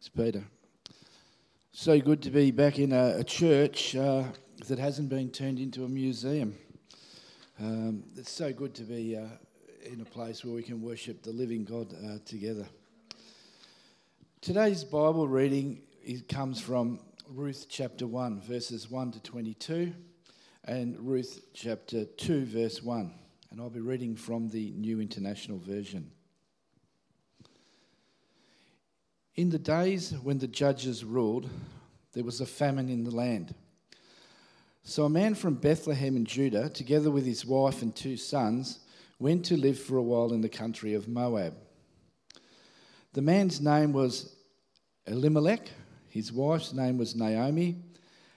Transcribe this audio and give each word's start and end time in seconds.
It's 0.00 0.08
Peter. 0.08 0.42
So 1.72 2.00
good 2.00 2.22
to 2.22 2.30
be 2.30 2.52
back 2.52 2.78
in 2.78 2.90
a, 2.90 3.16
a 3.18 3.22
church 3.22 3.94
uh, 3.94 4.22
that 4.66 4.78
hasn't 4.78 5.10
been 5.10 5.28
turned 5.28 5.58
into 5.58 5.84
a 5.84 5.88
museum. 5.90 6.56
Um, 7.60 8.04
it's 8.16 8.32
so 8.32 8.50
good 8.50 8.74
to 8.76 8.82
be 8.84 9.14
uh, 9.14 9.26
in 9.84 10.00
a 10.00 10.06
place 10.06 10.42
where 10.42 10.54
we 10.54 10.62
can 10.62 10.80
worship 10.80 11.22
the 11.22 11.32
living 11.32 11.64
God 11.64 11.92
uh, 11.92 12.16
together. 12.24 12.66
Today's 14.40 14.84
Bible 14.84 15.28
reading 15.28 15.82
comes 16.30 16.62
from 16.62 17.00
Ruth 17.28 17.66
chapter 17.68 18.06
1, 18.06 18.40
verses 18.40 18.90
1 18.90 19.12
to 19.12 19.20
22, 19.20 19.92
and 20.64 20.98
Ruth 20.98 21.42
chapter 21.52 22.06
2, 22.06 22.46
verse 22.46 22.82
1. 22.82 23.12
And 23.50 23.60
I'll 23.60 23.68
be 23.68 23.80
reading 23.80 24.16
from 24.16 24.48
the 24.48 24.70
New 24.70 24.98
International 24.98 25.58
Version. 25.58 26.10
In 29.36 29.50
the 29.50 29.58
days 29.58 30.12
when 30.22 30.38
the 30.38 30.48
judges 30.48 31.04
ruled, 31.04 31.48
there 32.12 32.24
was 32.24 32.40
a 32.40 32.46
famine 32.46 32.88
in 32.88 33.04
the 33.04 33.14
land. 33.14 33.54
So 34.82 35.04
a 35.04 35.10
man 35.10 35.34
from 35.34 35.54
Bethlehem 35.54 36.16
in 36.16 36.24
Judah, 36.24 36.68
together 36.68 37.10
with 37.10 37.24
his 37.24 37.46
wife 37.46 37.82
and 37.82 37.94
two 37.94 38.16
sons, 38.16 38.80
went 39.20 39.44
to 39.46 39.56
live 39.56 39.78
for 39.78 39.96
a 39.96 40.02
while 40.02 40.32
in 40.32 40.40
the 40.40 40.48
country 40.48 40.94
of 40.94 41.06
Moab. 41.06 41.54
The 43.12 43.22
man's 43.22 43.60
name 43.60 43.92
was 43.92 44.34
Elimelech, 45.06 45.70
his 46.08 46.32
wife's 46.32 46.72
name 46.72 46.98
was 46.98 47.14
Naomi, 47.14 47.76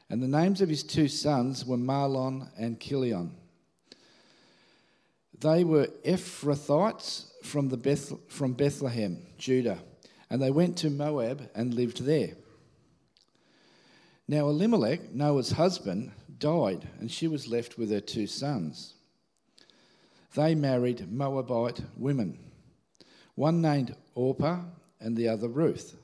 and 0.09 0.21
the 0.21 0.27
names 0.27 0.61
of 0.61 0.69
his 0.69 0.83
two 0.83 1.07
sons 1.07 1.65
were 1.65 1.77
Mahlon 1.77 2.49
and 2.57 2.79
Chilion. 2.79 3.31
They 5.39 5.63
were 5.63 5.87
Ephrathites 6.05 7.31
from, 7.43 7.67
Beth- 7.69 8.13
from 8.29 8.53
Bethlehem, 8.53 9.17
Judah 9.37 9.79
and 10.33 10.41
they 10.41 10.49
went 10.49 10.75
to 10.75 10.89
Moab 10.89 11.47
and 11.53 11.75
lived 11.75 12.05
there. 12.05 12.31
Now 14.27 14.49
Elimelech, 14.49 15.13
Naomi's 15.13 15.51
husband, 15.51 16.11
died, 16.39 16.87
and 16.99 17.11
she 17.11 17.27
was 17.27 17.47
left 17.47 17.77
with 17.77 17.91
her 17.91 17.99
two 17.99 18.25
sons. 18.25 18.95
They 20.33 20.55
married 20.55 21.11
Moabite 21.11 21.81
women, 21.95 22.39
one 23.35 23.61
named 23.61 23.95
Orpah 24.15 24.61
and 24.99 25.15
the 25.15 25.27
other 25.27 25.47
Ruth. 25.47 25.95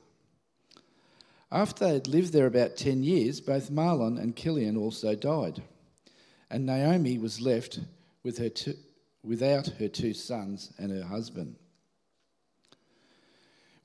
After 1.50 1.86
they 1.86 1.94
had 1.94 2.06
lived 2.06 2.32
there 2.32 2.46
about 2.46 2.76
ten 2.76 3.02
years, 3.02 3.40
both 3.40 3.68
Mahlon 3.68 4.16
and 4.16 4.36
Chilion 4.36 4.76
also 4.76 5.16
died, 5.16 5.60
and 6.48 6.64
Naomi 6.64 7.18
was 7.18 7.40
left 7.40 7.80
with 8.22 8.38
her 8.38 8.48
two, 8.48 8.74
without 9.24 9.66
her 9.80 9.88
two 9.88 10.14
sons 10.14 10.72
and 10.78 10.92
her 10.92 11.08
husband. 11.08 11.56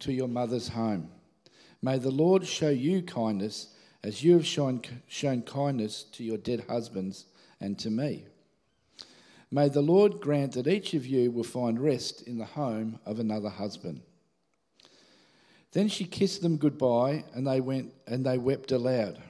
to 0.00 0.12
your 0.12 0.28
mother's 0.28 0.68
home. 0.68 1.08
May 1.82 1.98
the 1.98 2.10
Lord 2.10 2.46
show 2.46 2.70
you 2.70 3.02
kindness 3.02 3.68
as 4.02 4.22
you 4.22 4.34
have 4.34 4.46
shown, 4.46 4.82
shown 5.08 5.42
kindness 5.42 6.04
to 6.12 6.24
your 6.24 6.38
dead 6.38 6.64
husbands 6.68 7.26
and 7.60 7.78
to 7.78 7.90
me. 7.90 8.26
May 9.50 9.68
the 9.68 9.82
Lord 9.82 10.20
grant 10.20 10.52
that 10.52 10.66
each 10.66 10.94
of 10.94 11.06
you 11.06 11.30
will 11.30 11.44
find 11.44 11.80
rest 11.80 12.22
in 12.22 12.38
the 12.38 12.44
home 12.44 12.98
of 13.06 13.18
another 13.18 13.48
husband. 13.48 14.02
Then 15.72 15.88
she 15.88 16.04
kissed 16.04 16.42
them 16.42 16.56
goodbye, 16.56 17.24
and 17.34 17.46
they 17.46 17.60
went 17.60 17.92
and 18.06 18.24
they 18.24 18.38
wept 18.38 18.72
aloud, 18.72 19.22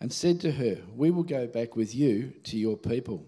and 0.00 0.12
said 0.12 0.40
to 0.40 0.52
her, 0.52 0.78
We 0.94 1.10
will 1.10 1.22
go 1.22 1.46
back 1.46 1.74
with 1.74 1.94
you 1.94 2.32
to 2.44 2.56
your 2.56 2.76
people. 2.76 3.24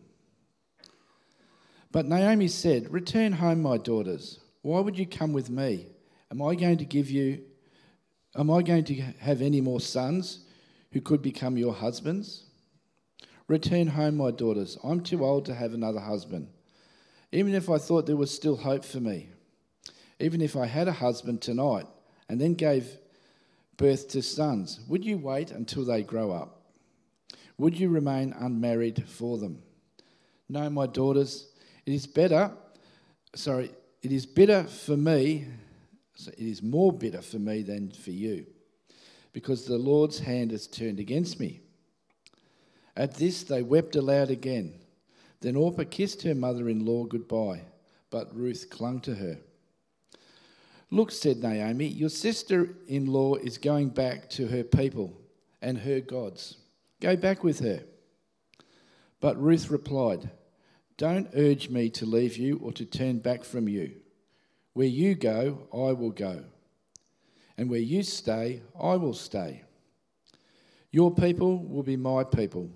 But 1.90 2.06
Naomi 2.06 2.48
said, 2.48 2.92
Return 2.92 3.32
home, 3.32 3.62
my 3.62 3.78
daughters. 3.78 4.38
Why 4.62 4.80
would 4.80 4.98
you 4.98 5.06
come 5.06 5.32
with 5.32 5.48
me? 5.48 5.86
Am 6.30 6.42
I 6.42 6.54
going 6.54 6.78
to 6.78 6.84
give 6.84 7.10
you, 7.10 7.42
am 8.36 8.50
I 8.50 8.62
going 8.62 8.84
to 8.84 8.94
have 9.20 9.40
any 9.40 9.60
more 9.60 9.80
sons 9.80 10.40
who 10.92 11.00
could 11.00 11.22
become 11.22 11.56
your 11.56 11.72
husbands? 11.72 12.44
Return 13.46 13.86
home, 13.86 14.18
my 14.18 14.30
daughters. 14.30 14.76
I'm 14.84 15.00
too 15.00 15.24
old 15.24 15.46
to 15.46 15.54
have 15.54 15.72
another 15.72 16.00
husband. 16.00 16.48
Even 17.32 17.54
if 17.54 17.70
I 17.70 17.78
thought 17.78 18.06
there 18.06 18.16
was 18.16 18.34
still 18.34 18.56
hope 18.56 18.84
for 18.84 19.00
me, 19.00 19.30
even 20.20 20.40
if 20.40 20.54
I 20.56 20.66
had 20.66 20.88
a 20.88 20.92
husband 20.92 21.40
tonight 21.40 21.86
and 22.28 22.40
then 22.40 22.54
gave 22.54 22.98
birth 23.78 24.08
to 24.08 24.22
sons, 24.22 24.80
would 24.88 25.04
you 25.04 25.16
wait 25.16 25.50
until 25.50 25.84
they 25.84 26.02
grow 26.02 26.30
up? 26.30 26.60
Would 27.56 27.78
you 27.78 27.88
remain 27.88 28.34
unmarried 28.38 29.08
for 29.08 29.38
them? 29.38 29.62
No, 30.48 30.68
my 30.68 30.86
daughters, 30.86 31.48
it 31.86 31.92
is 31.92 32.06
better, 32.06 32.50
sorry, 33.34 33.70
it 34.02 34.12
is 34.12 34.26
better 34.26 34.64
for 34.64 34.96
me 34.96 35.46
so 36.18 36.32
it 36.32 36.44
is 36.44 36.62
more 36.64 36.92
bitter 36.92 37.22
for 37.22 37.38
me 37.38 37.62
than 37.62 37.92
for 37.92 38.10
you, 38.10 38.44
because 39.32 39.64
the 39.64 39.78
Lord's 39.78 40.18
hand 40.18 40.50
has 40.50 40.66
turned 40.66 40.98
against 40.98 41.38
me. 41.38 41.60
At 42.96 43.14
this 43.14 43.44
they 43.44 43.62
wept 43.62 43.94
aloud 43.94 44.28
again. 44.28 44.74
Then 45.40 45.54
Orpah 45.54 45.84
kissed 45.88 46.22
her 46.22 46.34
mother 46.34 46.68
in 46.68 46.84
law 46.84 47.04
goodbye, 47.04 47.62
but 48.10 48.34
Ruth 48.34 48.66
clung 48.68 49.00
to 49.02 49.14
her. 49.14 49.38
Look, 50.90 51.12
said 51.12 51.38
Naomi, 51.38 51.86
your 51.86 52.08
sister 52.08 52.74
in 52.88 53.06
law 53.06 53.36
is 53.36 53.56
going 53.56 53.90
back 53.90 54.28
to 54.30 54.48
her 54.48 54.64
people 54.64 55.16
and 55.62 55.78
her 55.78 56.00
gods. 56.00 56.56
Go 57.00 57.14
back 57.14 57.44
with 57.44 57.60
her. 57.60 57.84
But 59.20 59.40
Ruth 59.40 59.70
replied, 59.70 60.30
Don't 60.96 61.28
urge 61.36 61.68
me 61.68 61.90
to 61.90 62.06
leave 62.06 62.36
you 62.36 62.58
or 62.60 62.72
to 62.72 62.84
turn 62.84 63.18
back 63.18 63.44
from 63.44 63.68
you. 63.68 63.92
Where 64.78 64.86
you 64.86 65.16
go, 65.16 65.66
I 65.72 65.92
will 65.92 66.12
go. 66.12 66.44
And 67.56 67.68
where 67.68 67.80
you 67.80 68.04
stay, 68.04 68.62
I 68.80 68.94
will 68.94 69.12
stay. 69.12 69.64
Your 70.92 71.12
people 71.12 71.66
will 71.66 71.82
be 71.82 71.96
my 71.96 72.22
people, 72.22 72.70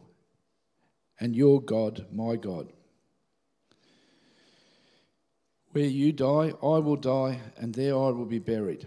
and 1.20 1.36
your 1.36 1.62
God, 1.62 2.06
my 2.10 2.34
God. 2.34 2.72
Where 5.70 5.84
you 5.84 6.10
die, 6.10 6.52
I 6.60 6.78
will 6.80 6.96
die, 6.96 7.38
and 7.56 7.72
there 7.72 7.94
I 7.94 8.10
will 8.10 8.26
be 8.26 8.40
buried. 8.40 8.84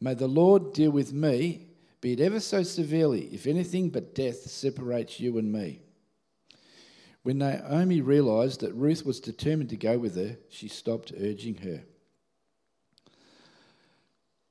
May 0.00 0.14
the 0.14 0.26
Lord 0.26 0.72
deal 0.72 0.90
with 0.90 1.12
me, 1.12 1.68
be 2.00 2.14
it 2.14 2.20
ever 2.20 2.40
so 2.40 2.64
severely, 2.64 3.26
if 3.26 3.46
anything 3.46 3.88
but 3.88 4.16
death 4.16 4.50
separates 4.50 5.20
you 5.20 5.38
and 5.38 5.52
me. 5.52 5.80
When 7.22 7.38
Naomi 7.38 8.00
realized 8.00 8.62
that 8.62 8.74
Ruth 8.74 9.06
was 9.06 9.20
determined 9.20 9.70
to 9.70 9.76
go 9.76 9.96
with 9.96 10.16
her, 10.16 10.38
she 10.48 10.66
stopped 10.66 11.12
urging 11.16 11.58
her. 11.58 11.84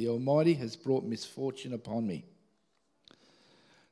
the 0.00 0.08
Almighty 0.08 0.54
has 0.54 0.76
brought 0.76 1.04
misfortune 1.04 1.74
upon 1.74 2.06
me. 2.06 2.24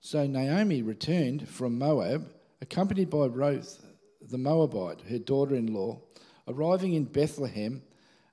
So 0.01 0.27
Naomi 0.27 0.81
returned 0.81 1.47
from 1.47 1.79
Moab, 1.79 2.33
accompanied 2.63 3.11
by 3.11 3.27
Ruth 3.27 3.85
the 4.23 4.39
Moabite, 4.39 5.03
her 5.11 5.19
daughter 5.19 5.55
in 5.55 5.75
law, 5.75 6.01
arriving 6.47 6.95
in 6.95 7.05
Bethlehem 7.05 7.83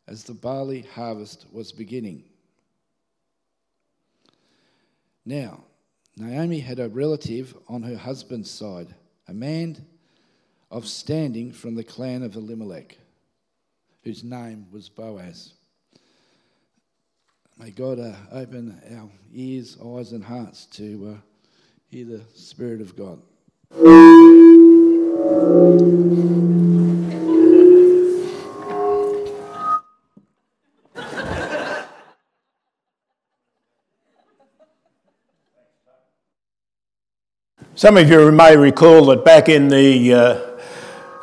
as 0.07 0.23
the 0.23 0.33
barley 0.33 0.83
harvest 0.83 1.47
was 1.51 1.73
beginning. 1.73 2.23
Now, 5.25 5.65
Naomi 6.15 6.61
had 6.61 6.79
a 6.79 6.87
relative 6.87 7.57
on 7.67 7.83
her 7.83 7.97
husband's 7.97 8.49
side, 8.49 8.95
a 9.27 9.33
man 9.33 9.85
of 10.71 10.87
standing 10.87 11.51
from 11.51 11.75
the 11.75 11.83
clan 11.83 12.23
of 12.23 12.37
Elimelech, 12.37 12.97
whose 14.01 14.23
name 14.23 14.67
was 14.71 14.87
Boaz. 14.87 15.54
May 17.57 17.71
God 17.71 17.99
uh, 17.99 18.11
open 18.33 18.81
our 18.91 19.09
ears, 19.33 19.77
eyes, 19.81 20.11
and 20.11 20.21
hearts 20.21 20.65
to 20.73 21.15
uh, 21.15 21.21
hear 21.87 22.03
the 22.03 22.21
Spirit 22.33 22.81
of 22.81 22.97
God. 22.97 23.21
Some 37.75 37.95
of 37.95 38.09
you 38.09 38.31
may 38.33 38.57
recall 38.57 39.05
that 39.05 39.23
back 39.23 39.47
in 39.47 39.69
the 39.69 40.13
uh, 40.13 40.41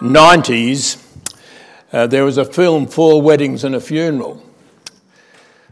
90s, 0.00 1.06
uh, 1.92 2.06
there 2.06 2.24
was 2.24 2.38
a 2.38 2.46
film, 2.46 2.86
Four 2.86 3.20
Weddings 3.20 3.64
and 3.64 3.74
a 3.74 3.80
Funeral. 3.80 4.42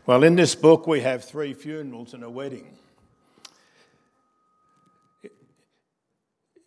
Well, 0.06 0.24
in 0.24 0.34
this 0.34 0.54
book, 0.54 0.86
we 0.86 1.02
have 1.02 1.24
three 1.24 1.52
funerals 1.52 2.14
and 2.14 2.24
a 2.24 2.30
wedding. 2.30 2.78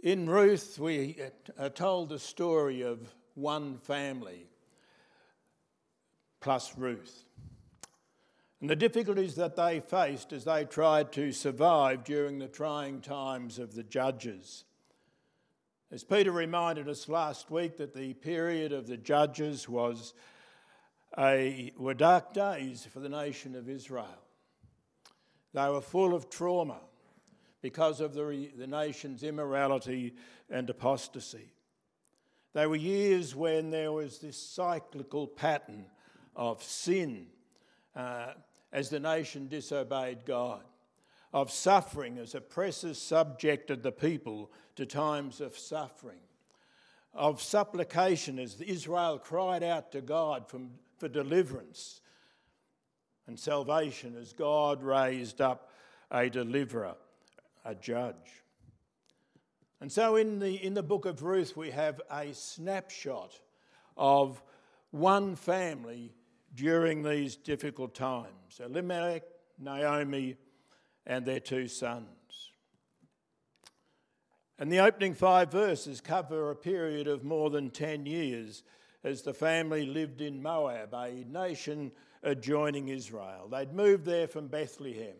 In 0.03 0.29
Ruth, 0.29 0.77
we 0.77 1.17
are 1.57 1.69
told 1.69 2.09
the 2.09 2.19
story 2.19 2.81
of 2.83 2.99
one 3.33 3.79
family 3.79 4.45
plus 6.41 6.77
Ruth 6.77 7.23
and 8.61 8.69
the 8.69 8.75
difficulties 8.75 9.35
that 9.35 9.55
they 9.55 9.79
faced 9.79 10.31
as 10.31 10.43
they 10.43 10.63
tried 10.63 11.11
to 11.13 11.31
survive 11.31 12.03
during 12.03 12.37
the 12.37 12.47
trying 12.47 13.01
times 13.01 13.57
of 13.57 13.73
the 13.73 13.83
judges. 13.83 14.63
As 15.91 16.03
Peter 16.03 16.31
reminded 16.31 16.87
us 16.87 17.09
last 17.09 17.49
week, 17.49 17.77
that 17.77 17.95
the 17.95 18.13
period 18.13 18.71
of 18.71 18.85
the 18.87 18.97
judges 18.97 19.67
was 19.67 20.13
a, 21.17 21.71
were 21.77 21.93
dark 21.93 22.33
days 22.33 22.87
for 22.91 22.99
the 22.99 23.09
nation 23.09 23.55
of 23.55 23.69
Israel. 23.69 24.07
They 25.53 25.69
were 25.69 25.81
full 25.81 26.13
of 26.13 26.29
trauma 26.29 26.79
because 27.61 28.01
of 28.01 28.13
the, 28.13 28.51
the 28.57 28.67
nation's 28.67 29.23
immorality 29.23 30.15
and 30.49 30.69
apostasy. 30.69 31.53
They 32.53 32.67
were 32.67 32.75
years 32.75 33.35
when 33.35 33.71
there 33.71 33.91
was 33.91 34.19
this 34.19 34.37
cyclical 34.37 35.27
pattern 35.27 35.85
of 36.35 36.61
sin. 36.63 37.27
Uh, 37.95 38.33
as 38.73 38.89
the 38.89 38.99
nation 38.99 39.47
disobeyed 39.47 40.25
God, 40.25 40.63
of 41.31 41.51
suffering 41.51 42.17
as 42.17 42.35
oppressors 42.35 42.99
subjected 42.99 43.83
the 43.83 43.91
people 43.91 44.51
to 44.75 44.85
times 44.85 45.39
of 45.39 45.57
suffering, 45.57 46.19
of 47.13 47.41
supplication 47.41 48.39
as 48.39 48.59
Israel 48.59 49.19
cried 49.19 49.63
out 49.63 49.91
to 49.91 50.01
God 50.01 50.47
from, 50.49 50.71
for 50.97 51.07
deliverance 51.07 52.01
and 53.27 53.39
salvation 53.39 54.15
as 54.19 54.33
God 54.33 54.83
raised 54.83 55.41
up 55.41 55.69
a 56.11 56.29
deliverer, 56.29 56.95
a 57.65 57.75
judge. 57.75 58.43
And 59.81 59.91
so 59.91 60.15
in 60.15 60.39
the, 60.39 60.63
in 60.63 60.73
the 60.73 60.83
book 60.83 61.05
of 61.05 61.23
Ruth, 61.23 61.57
we 61.57 61.71
have 61.71 62.01
a 62.09 62.33
snapshot 62.33 63.37
of 63.97 64.41
one 64.91 65.35
family 65.35 66.13
during 66.55 67.03
these 67.03 67.35
difficult 67.35 67.95
times 67.95 68.61
Elimelech, 68.63 69.23
Naomi, 69.59 70.37
and 71.05 71.25
their 71.25 71.39
two 71.39 71.67
sons. 71.67 72.07
And 74.59 74.71
the 74.71 74.79
opening 74.79 75.15
five 75.15 75.51
verses 75.51 75.99
cover 75.99 76.51
a 76.51 76.55
period 76.55 77.07
of 77.07 77.23
more 77.23 77.49
than 77.49 77.69
10 77.69 78.05
years 78.05 78.63
as 79.03 79.21
the 79.21 79.33
family 79.33 79.85
lived 79.85 80.21
in 80.21 80.41
Moab, 80.41 80.93
a 80.93 81.25
nation 81.27 81.91
adjoining 82.23 82.87
Israel. 82.87 83.47
They'd 83.49 83.73
moved 83.73 84.05
there 84.05 84.27
from 84.27 84.47
Bethlehem 84.47 85.15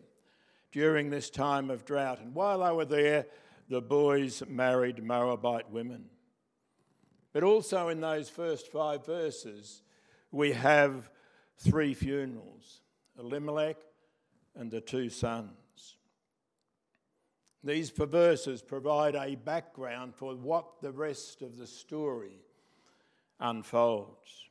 during 0.72 1.10
this 1.10 1.30
time 1.30 1.70
of 1.70 1.84
drought, 1.84 2.20
and 2.20 2.34
while 2.34 2.60
they 2.60 2.72
were 2.72 2.84
there, 2.84 3.26
the 3.68 3.82
boys 3.82 4.42
married 4.48 5.02
Moabite 5.02 5.70
women. 5.70 6.06
But 7.32 7.44
also 7.44 7.88
in 7.88 8.00
those 8.00 8.28
first 8.28 8.68
five 8.68 9.04
verses, 9.04 9.82
we 10.30 10.52
have 10.52 11.10
three 11.58 11.94
funerals 11.94 12.80
Elimelech 13.18 13.76
and 14.56 14.70
the 14.70 14.80
two 14.80 15.08
sons. 15.08 15.96
These 17.62 17.90
verses 17.90 18.60
provide 18.60 19.14
a 19.14 19.36
background 19.36 20.14
for 20.14 20.34
what 20.34 20.80
the 20.82 20.92
rest 20.92 21.42
of 21.42 21.56
the 21.56 21.66
story 21.66 22.43
unfolds. 23.40 24.48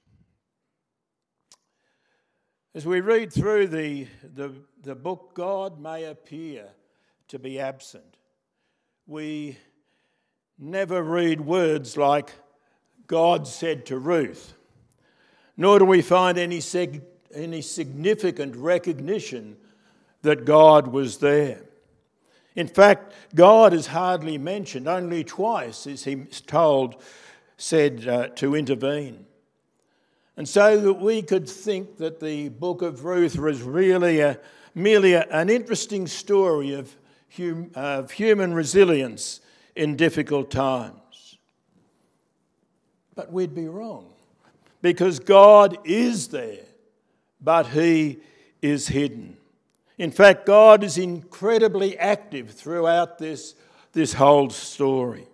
As 2.76 2.86
we 2.86 3.02
read 3.02 3.32
through 3.32 3.68
the, 3.68 4.08
the, 4.24 4.52
the 4.82 4.96
book, 4.96 5.32
God 5.36 5.80
may 5.80 6.06
appear 6.06 6.66
to 7.28 7.40
be 7.40 7.60
absent. 7.60 8.18
We 9.06 9.58
never 10.58 11.04
read 11.04 11.42
words 11.42 11.98
like, 11.98 12.32
God 13.06 13.48
said 13.48 13.86
to 13.88 13.98
Ruth 13.98 14.56
nor 15.58 15.80
do 15.80 15.86
we 15.86 16.02
find 16.02 16.38
any, 16.38 16.60
sig- 16.60 17.04
any 17.34 17.62
significant 17.62 18.56
recognition 18.56 19.58
that 20.22 20.46
God 20.46 20.88
was 20.88 21.18
there. 21.18 21.62
In 22.56 22.68
fact, 22.68 23.14
God 23.36 23.74
is 23.74 23.88
hardly 23.88 24.38
mentioned, 24.38 24.88
only 24.88 25.24
twice 25.24 25.88
is 25.88 26.04
he 26.04 26.16
told, 26.46 27.02
said 27.58 28.08
uh, 28.08 28.28
to 28.30 28.56
intervene. 28.56 29.26
And 30.36 30.50
so 30.50 30.80
that 30.80 30.94
we 30.94 31.22
could 31.22 31.48
think 31.48 31.98
that 31.98 32.20
the 32.20 32.50
book 32.50 32.82
of 32.82 33.06
Ruth 33.06 33.38
was 33.38 33.62
really 33.62 34.20
a, 34.20 34.40
merely 34.74 35.14
a, 35.14 35.24
an 35.30 35.50
interesting 35.50 36.08
story 36.08 36.74
of, 36.74 36.96
hum, 37.36 37.72
of 37.76 38.12
human 38.12 38.54
resilience 38.54 39.42
in 39.76 39.96
difficult 39.96 40.50
times. 40.50 41.38
But 43.16 43.32
we'd 43.32 43.54
be 43.54 43.68
wrong 43.68 44.10
because 44.82 45.20
God 45.20 45.78
is 45.84 46.30
there, 46.30 46.66
but 47.40 47.68
He 47.68 48.20
is 48.62 48.88
hidden. 48.88 49.38
In 50.00 50.10
fact, 50.10 50.48
God 50.48 50.84
is 50.84 50.98
incredibly 50.98 51.98
active 52.00 52.50
throughout 52.52 53.20
this, 53.20 53.54
this 53.92 54.14
whole 54.14 54.50
story. 54.50 55.28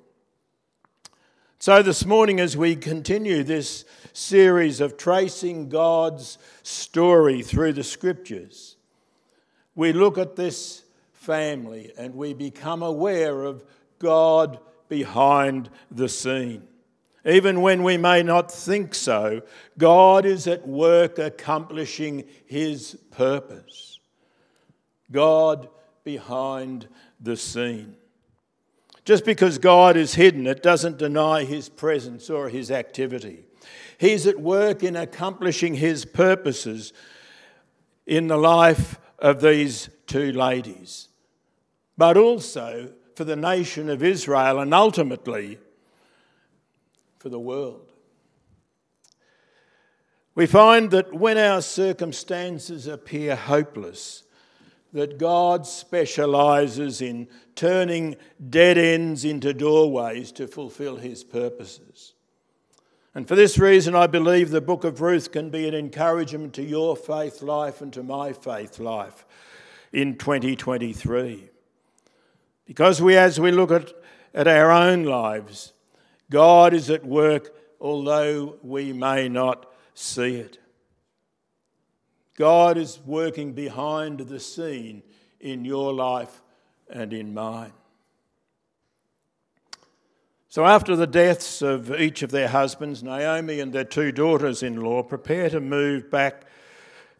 So, 1.62 1.84
this 1.84 2.06
morning, 2.06 2.40
as 2.40 2.56
we 2.56 2.78
continue 2.78 3.44
this 3.44 3.84
series 4.14 4.80
of 4.80 4.96
tracing 4.96 5.68
God's 5.68 6.38
story 6.64 7.42
through 7.42 7.74
the 7.74 7.84
scriptures, 7.84 8.78
we 9.76 9.92
look 9.92 10.18
at 10.18 10.38
this 10.38 10.86
family 11.12 11.92
and 11.98 12.16
we 12.16 12.34
become 12.34 12.82
aware 12.82 13.44
of 13.44 13.66
God 14.00 14.60
behind 14.88 15.70
the 15.92 16.08
scene. 16.08 16.64
Even 17.26 17.60
when 17.60 17.84
we 17.84 17.98
may 17.98 18.24
not 18.24 18.50
think 18.50 18.96
so, 18.96 19.42
God 19.78 20.26
is 20.26 20.48
at 20.48 20.66
work 20.66 21.20
accomplishing 21.20 22.24
His 22.46 22.98
purpose. 23.12 24.00
God 25.12 25.68
behind 26.06 26.88
the 27.20 27.36
scene. 27.36 27.98
Just 29.06 29.26
because 29.26 29.58
God 29.58 29.98
is 29.98 30.16
hidden, 30.16 30.46
it 30.48 30.62
doesn't 30.62 30.98
deny 30.98 31.44
His 31.44 31.70
presence 31.70 32.30
or 32.30 32.50
His 32.50 32.70
activity. 32.70 33.46
He's 33.98 34.28
at 34.28 34.40
work 34.40 34.84
in 34.84 34.96
accomplishing 34.96 35.76
His 35.76 36.06
purposes 36.06 36.94
in 38.06 38.28
the 38.28 38.38
life 38.38 39.00
of 39.20 39.42
these 39.42 39.90
two 40.08 40.32
ladies, 40.32 41.10
but 41.98 42.18
also 42.18 42.94
for 43.16 43.24
the 43.24 43.36
nation 43.36 43.90
of 43.90 44.02
Israel 44.02 44.60
and 44.60 44.74
ultimately 44.74 45.60
for 47.20 47.30
the 47.30 47.40
world. 47.40 47.92
We 50.36 50.46
find 50.46 50.90
that 50.92 51.14
when 51.14 51.38
our 51.38 51.62
circumstances 51.62 52.88
appear 52.88 53.36
hopeless, 53.36 54.24
that 54.94 55.18
God 55.18 55.68
specialises 55.68 57.02
in 57.02 57.28
turning 57.56 58.16
dead 58.50 58.78
ends 58.78 59.24
into 59.24 59.54
doorways 59.54 60.32
to 60.34 60.48
fulfil 60.48 60.98
his 60.98 61.24
purposes. 61.24 62.14
And 63.14 63.28
for 63.28 63.36
this 63.36 63.58
reason, 63.58 63.96
I 63.96 64.08
believe 64.08 64.50
the 64.50 64.62
book 64.62 64.84
of 64.84 65.02
Ruth 65.02 65.32
can 65.32 65.50
be 65.50 65.68
an 65.68 65.74
encouragement 65.74 66.54
to 66.54 66.64
your 66.64 66.96
faith 66.96 67.42
life 67.42 67.82
and 67.82 67.92
to 67.94 68.04
my 68.04 68.34
faith 68.34 68.80
life 68.80 69.26
in 69.92 70.16
2023. 70.16 71.50
Because 72.66 73.02
we, 73.02 73.18
as 73.18 73.40
we 73.40 73.52
look 73.52 73.72
at, 73.72 73.92
at 74.34 74.48
our 74.48 74.72
own 74.72 75.04
lives, 75.04 75.74
God 76.30 76.74
is 76.74 76.90
at 76.90 77.04
work, 77.04 77.54
although 77.82 78.58
we 78.62 78.94
may 78.94 79.28
not 79.28 79.72
see 79.96 80.36
it. 80.36 80.60
God 82.40 82.78
is 82.78 83.00
working 83.06 83.52
behind 83.52 84.22
the 84.22 84.40
scene 84.40 85.04
in 85.42 85.66
your 85.66 85.94
life 85.94 86.42
and 86.90 87.12
in 87.12 87.34
mine. 87.34 87.74
So, 90.48 90.66
after 90.66 90.96
the 90.96 91.06
deaths 91.06 91.62
of 91.62 91.94
each 92.00 92.24
of 92.24 92.32
their 92.32 92.48
husbands, 92.48 93.04
Naomi 93.04 93.60
and 93.60 93.74
their 93.74 93.84
two 93.84 94.14
daughters 94.14 94.64
in 94.64 94.80
law 94.80 95.04
prepare 95.04 95.50
to 95.50 95.60
move 95.60 96.10
back 96.10 96.46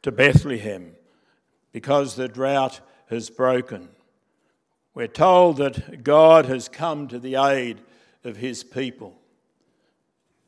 to 0.04 0.12
Bethlehem, 0.14 0.94
because 1.74 2.16
the 2.16 2.30
drought 2.30 2.80
has 3.10 3.30
broken. 3.30 3.90
We're 4.94 5.08
told 5.08 5.58
that 5.58 6.02
God 6.04 6.46
has 6.46 6.70
come 6.70 7.10
to 7.10 7.20
the 7.20 7.36
aid 7.36 7.82
of 8.24 8.38
his 8.38 8.64
people. 8.64 9.20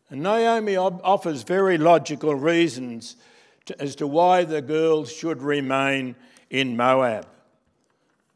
And 0.09 0.23
Naomi 0.23 0.77
offers 0.77 1.43
very 1.43 1.77
logical 1.77 2.35
reasons 2.35 3.17
as 3.79 3.95
to 3.97 4.07
why 4.07 4.43
the 4.43 4.61
girls 4.61 5.11
should 5.11 5.41
remain 5.41 6.15
in 6.49 6.75
Moab. 6.75 7.27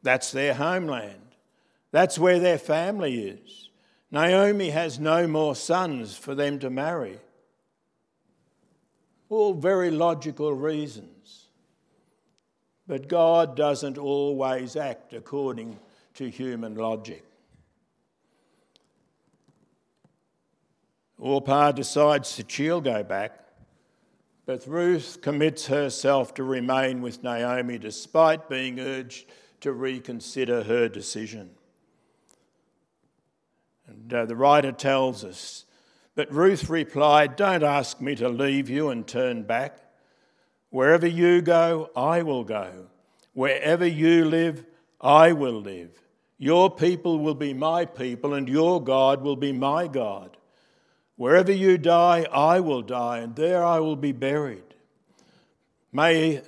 That's 0.04 0.32
their 0.32 0.54
homeland, 0.54 1.36
that's 1.92 2.20
where 2.20 2.40
their 2.40 2.58
family 2.58 3.28
is. 3.28 3.70
Naomi 4.12 4.70
has 4.70 5.00
no 5.00 5.28
more 5.28 5.56
sons 5.56 6.16
for 6.16 6.36
them 6.36 6.60
to 6.60 6.70
marry. 6.70 7.20
All 9.30 9.54
very 9.54 9.92
logical 9.92 10.54
reasons. 10.54 11.48
But 12.88 13.08
God 13.08 13.56
doesn't 13.58 13.98
always 13.98 14.76
act 14.76 15.14
according 15.14 15.80
to 16.14 16.30
human 16.30 16.76
logic. 16.76 17.24
Orpah 21.18 21.72
decides 21.72 22.36
that 22.38 22.52
she'll 22.52 22.82
go 22.82 23.04
back, 23.04 23.45
but 24.46 24.68
Ruth 24.68 25.20
commits 25.22 25.68
herself 25.68 26.34
to 26.36 26.44
remain 26.44 27.02
with 27.02 27.24
Naomi 27.24 27.78
despite 27.78 28.50
being 28.50 28.80
urged 28.80 29.26
to 29.62 29.72
reconsider 29.72 30.64
her 30.64 30.88
decision. 30.88 31.50
And 33.88 34.14
uh, 34.14 34.26
the 34.26 34.36
writer 34.36 34.72
tells 34.72 35.24
us, 35.24 35.66
but 36.16 36.32
Ruth 36.32 36.70
replied, 36.70 37.36
Don't 37.36 37.64
ask 37.64 38.00
me 38.00 38.16
to 38.16 38.30
leave 38.30 38.70
you 38.70 38.90
and 38.90 39.06
turn 39.06 39.44
back. 39.44 39.80
Wherever 40.70 41.08
you 41.08 41.42
go, 41.42 41.90
I 41.96 42.22
will 42.22 42.44
go. 42.44 42.88
Wherever 43.34 43.86
you 43.86 44.26
live, 44.26 44.66
I 45.02 45.34
will 45.34 45.60
live. 45.60 46.02
Your 46.38 46.70
people 46.74 47.20
will 47.20 47.36
be 47.36 47.54
my 47.54 47.86
people, 47.86 48.34
and 48.34 48.48
your 48.48 48.84
God 48.84 49.22
will 49.22 49.36
be 49.36 49.52
my 49.52 49.88
God. 49.88 50.38
Wherever 51.18 51.52
you 51.52 51.78
die, 51.78 52.26
I 52.32 52.60
will 52.60 52.82
die, 52.82 53.20
and 53.20 53.36
there 53.36 53.64
I 53.64 53.80
will 53.80 53.96
be 53.96 54.12
buried. 54.12 54.76
May 55.92 56.42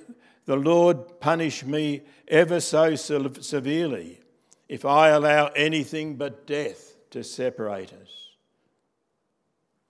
the 0.44 0.56
Lord 0.56 1.20
punish 1.20 1.64
me 1.64 2.02
ever 2.26 2.60
so 2.60 2.94
severely 2.94 4.20
if 4.68 4.84
I 4.84 5.08
allow 5.08 5.46
anything 5.48 6.16
but 6.16 6.46
death 6.46 6.96
to 7.10 7.24
separate 7.24 7.92
us. 7.92 8.28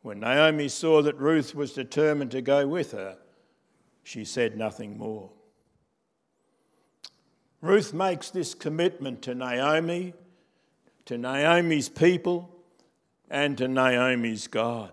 When 0.03 0.21
Naomi 0.21 0.69
saw 0.69 1.03
that 1.03 1.19
Ruth 1.19 1.55
was 1.55 1.73
determined 1.73 2.31
to 2.31 2.41
go 2.41 2.67
with 2.69 2.93
her, 2.93 3.19
she 4.05 4.25
said 4.25 4.57
nothing 4.57 4.97
more. 4.97 5.31
Ruth 7.61 7.93
makes 7.93 8.31
this 8.31 8.55
commitment 8.55 9.23
to 9.23 9.35
Naomi, 9.35 10.15
to 11.07 11.19
Naomi's 11.19 11.89
people, 11.89 12.58
and 13.31 13.57
to 13.59 13.69
Naomi's 13.69 14.47
God. 14.47 14.93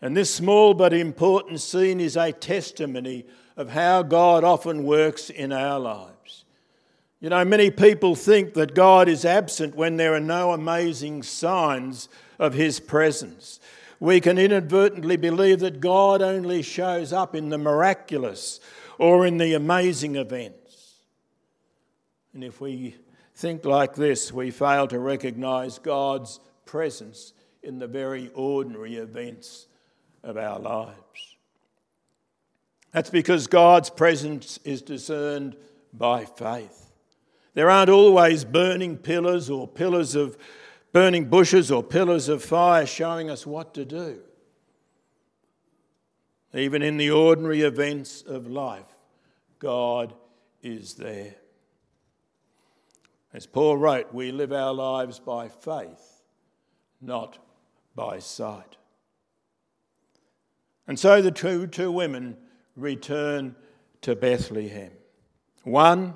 And 0.00 0.16
this 0.16 0.32
small 0.32 0.74
but 0.74 0.92
important 0.92 1.60
scene 1.60 2.00
is 2.00 2.16
a 2.16 2.32
testimony 2.32 3.26
of 3.56 3.70
how 3.70 4.02
God 4.02 4.44
often 4.44 4.84
works 4.84 5.30
in 5.30 5.52
our 5.52 5.80
lives. 5.80 6.44
You 7.20 7.30
know, 7.30 7.44
many 7.44 7.70
people 7.70 8.14
think 8.14 8.54
that 8.54 8.74
God 8.74 9.08
is 9.08 9.24
absent 9.24 9.74
when 9.74 9.96
there 9.96 10.14
are 10.14 10.20
no 10.20 10.52
amazing 10.52 11.24
signs 11.24 12.08
of 12.38 12.54
His 12.54 12.78
presence. 12.78 13.58
We 13.98 14.20
can 14.20 14.38
inadvertently 14.38 15.16
believe 15.16 15.58
that 15.60 15.80
God 15.80 16.22
only 16.22 16.62
shows 16.62 17.12
up 17.12 17.34
in 17.34 17.48
the 17.48 17.58
miraculous 17.58 18.60
or 18.98 19.26
in 19.26 19.38
the 19.38 19.54
amazing 19.54 20.14
events. 20.14 20.94
And 22.32 22.44
if 22.44 22.60
we 22.60 22.94
think 23.34 23.64
like 23.64 23.96
this, 23.96 24.32
we 24.32 24.52
fail 24.52 24.86
to 24.86 25.00
recognize 25.00 25.80
God's 25.80 26.38
presence 26.68 27.32
in 27.62 27.78
the 27.78 27.86
very 27.86 28.30
ordinary 28.34 28.96
events 28.96 29.66
of 30.22 30.36
our 30.36 30.58
lives. 30.58 31.36
That's 32.92 33.08
because 33.08 33.46
God's 33.46 33.88
presence 33.88 34.58
is 34.64 34.82
discerned 34.82 35.56
by 35.94 36.26
faith. 36.26 36.92
There 37.54 37.70
aren't 37.70 37.90
always 37.90 38.44
burning 38.44 38.98
pillars 38.98 39.48
or 39.48 39.66
pillars 39.66 40.14
of 40.14 40.36
burning 40.92 41.24
bushes 41.30 41.70
or 41.70 41.82
pillars 41.82 42.28
of 42.28 42.44
fire 42.44 42.84
showing 42.84 43.30
us 43.30 43.46
what 43.46 43.72
to 43.74 43.86
do. 43.86 44.20
Even 46.52 46.82
in 46.82 46.98
the 46.98 47.10
ordinary 47.10 47.62
events 47.62 48.22
of 48.22 48.46
life, 48.46 48.94
God 49.58 50.12
is 50.62 50.94
there. 50.94 51.34
As 53.32 53.46
Paul 53.46 53.78
wrote, 53.78 54.12
we 54.12 54.32
live 54.32 54.52
our 54.52 54.74
lives 54.74 55.18
by 55.18 55.48
faith, 55.48 56.17
not 57.00 57.38
by 57.94 58.18
sight. 58.18 58.76
And 60.86 60.98
so 60.98 61.20
the 61.20 61.30
two, 61.30 61.66
two 61.66 61.92
women 61.92 62.36
return 62.76 63.54
to 64.00 64.16
Bethlehem. 64.16 64.92
One, 65.64 66.14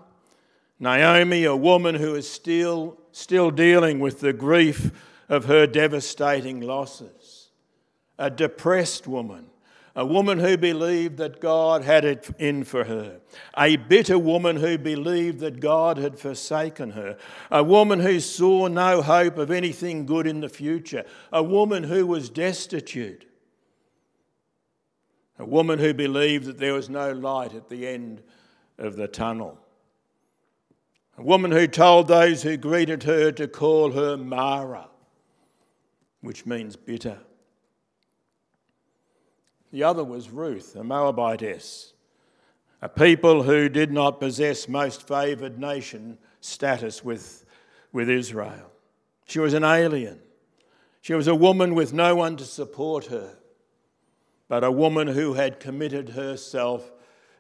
Naomi, 0.79 1.45
a 1.45 1.55
woman 1.55 1.95
who 1.95 2.15
is 2.15 2.29
still, 2.29 2.99
still 3.13 3.51
dealing 3.51 4.01
with 4.01 4.21
the 4.21 4.33
grief 4.33 4.91
of 5.29 5.45
her 5.45 5.67
devastating 5.67 6.61
losses. 6.61 7.51
A 8.19 8.31
depressed 8.31 9.07
woman 9.07 9.47
a 9.95 10.07
woman 10.07 10.39
who 10.39 10.57
believed 10.57 11.19
that 11.19 11.41
God 11.41 11.85
had 11.85 12.05
it 12.05 12.31
in 12.39 12.65
for 12.65 12.85
her, 12.85 13.21
a 13.57 13.77
bitter 13.77 14.19
woman 14.19 14.57
who 14.57 14.79
believed 14.79 15.41
that 15.41 15.61
God 15.61 15.99
had 15.99 16.19
forsaken 16.19 16.93
her, 16.93 17.19
a 17.51 17.63
woman 17.63 18.01
who 18.01 18.19
saw 18.19 18.69
no 18.69 19.03
hope 19.03 19.37
of 19.37 19.51
anything 19.51 20.07
good 20.07 20.27
in 20.27 20.41
the 20.41 20.49
future, 20.49 21.05
a 21.31 21.43
woman 21.43 21.85
who 21.85 22.07
was 22.07 22.31
destitute, 22.31 23.27
a 25.39 25.45
woman 25.45 25.79
who 25.79 25.93
believed 25.93 26.47
that 26.47 26.59
there 26.59 26.75
was 26.75 26.89
no 26.89 27.13
light 27.13 27.55
at 27.55 27.69
the 27.69 27.87
end 27.87 28.23
of 28.79 28.97
the 28.97 29.09
tunnel, 29.09 29.59
a 31.19 31.23
woman 31.23 31.51
who 31.51 31.67
told 31.67 32.09
those 32.09 32.43
who 32.43 32.57
greeted 32.57 33.03
her 33.03 33.31
to 33.33 33.47
call 33.47 33.93
her 33.93 34.17
Mara, 34.17 34.89
which 36.23 36.47
means 36.47 36.77
bitter. 36.77 37.19
The 39.73 39.85
other 39.85 40.05
was 40.05 40.31
Ruth, 40.31 40.77
a 40.77 40.85
Moabitess, 40.85 41.95
a 42.83 42.89
people 42.91 43.43
who 43.45 43.71
did 43.71 43.91
not 43.91 44.21
possess 44.21 44.69
most 44.69 45.09
favoured 45.09 45.59
nation 45.59 46.19
status 46.41 47.03
with, 47.03 47.47
with 47.91 48.11
Israel. 48.11 48.71
She 49.25 49.39
was 49.39 49.55
an 49.55 49.65
alien. 49.65 50.21
She 51.01 51.15
was 51.15 51.27
a 51.27 51.35
woman 51.35 51.75
with 51.75 51.95
no 51.95 52.15
one 52.15 52.37
to 52.37 52.45
support 52.45 53.07
her, 53.07 53.39
but 54.47 54.63
a 54.63 54.71
woman 54.71 55.09
who 55.09 55.33
had 55.35 55.59
committed 55.59 56.11
herself 56.11 56.93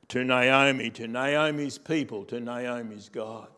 to 0.09 0.25
Naomi, 0.25 0.89
to 0.91 1.07
Naomi's 1.07 1.77
people, 1.77 2.25
to 2.25 2.41
Naomi's 2.41 3.11
God. 3.11 3.49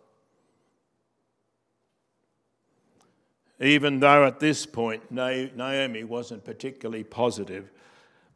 Even 3.60 4.00
though 4.00 4.26
at 4.26 4.40
this 4.40 4.66
point 4.66 5.12
Naomi 5.12 6.02
wasn't 6.02 6.44
particularly 6.44 7.04
positive 7.04 7.70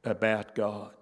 about 0.05 0.55
God. 0.55 0.93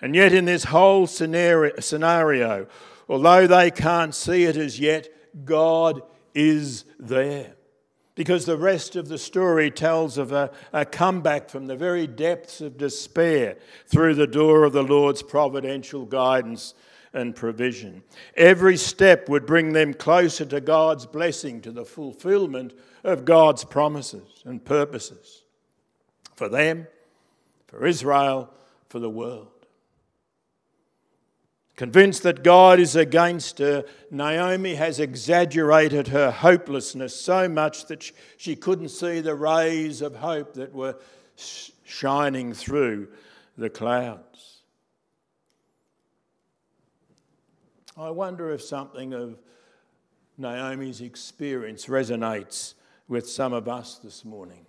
And 0.00 0.16
yet, 0.16 0.32
in 0.32 0.46
this 0.46 0.64
whole 0.64 1.06
scenario, 1.06 2.66
although 3.08 3.46
they 3.46 3.70
can't 3.70 4.14
see 4.14 4.44
it 4.44 4.56
as 4.56 4.80
yet, 4.80 5.08
God 5.44 6.02
is 6.34 6.84
there. 6.98 7.54
Because 8.14 8.44
the 8.44 8.58
rest 8.58 8.96
of 8.96 9.08
the 9.08 9.16
story 9.16 9.70
tells 9.70 10.18
of 10.18 10.32
a, 10.32 10.50
a, 10.72 10.84
comeback 10.84 11.48
from 11.48 11.66
the 11.66 11.76
very 11.76 12.06
depths 12.06 12.60
of 12.60 12.76
despair 12.76 13.56
through 13.86 14.14
the 14.16 14.26
door 14.26 14.64
of 14.64 14.72
the 14.72 14.82
Lord's 14.82 15.22
providential 15.22 16.04
guidance 16.04 16.74
and 17.14 17.34
provision. 17.34 18.02
Every 18.36 18.76
step 18.76 19.28
would 19.28 19.46
bring 19.46 19.72
them 19.72 19.94
closer 19.94 20.44
to 20.46 20.60
God's 20.60 21.06
blessing, 21.06 21.60
to 21.62 21.70
the 21.70 21.84
fulfillment 21.84 22.74
of 23.04 23.24
God's 23.24 23.64
promises 23.64 24.42
and 24.44 24.62
purposes 24.62 25.44
for 26.34 26.48
them 26.48 26.86
for 27.72 27.86
Israel, 27.86 28.50
for 28.90 28.98
the 28.98 29.08
world. 29.08 29.48
Convinced 31.74 32.22
that 32.22 32.44
God 32.44 32.78
is 32.78 32.94
against 32.94 33.58
her, 33.60 33.86
Naomi 34.10 34.74
has 34.74 35.00
exaggerated 35.00 36.08
her 36.08 36.30
hopelessness 36.30 37.18
so 37.18 37.48
much 37.48 37.86
that 37.86 38.12
she 38.36 38.54
couldn't 38.54 38.90
see 38.90 39.20
the 39.20 39.34
rays 39.34 40.02
of 40.02 40.16
hope 40.16 40.52
that 40.54 40.74
were 40.74 40.96
shining 41.86 42.52
through 42.52 43.08
the 43.56 43.70
clouds. 43.70 44.60
I 47.96 48.10
wonder 48.10 48.52
if 48.52 48.60
something 48.60 49.14
of 49.14 49.38
Naomi's 50.36 51.00
experience 51.00 51.86
resonates 51.86 52.74
with 53.08 53.26
some 53.26 53.54
of 53.54 53.66
us 53.66 53.96
this 53.96 54.26
morning. 54.26 54.66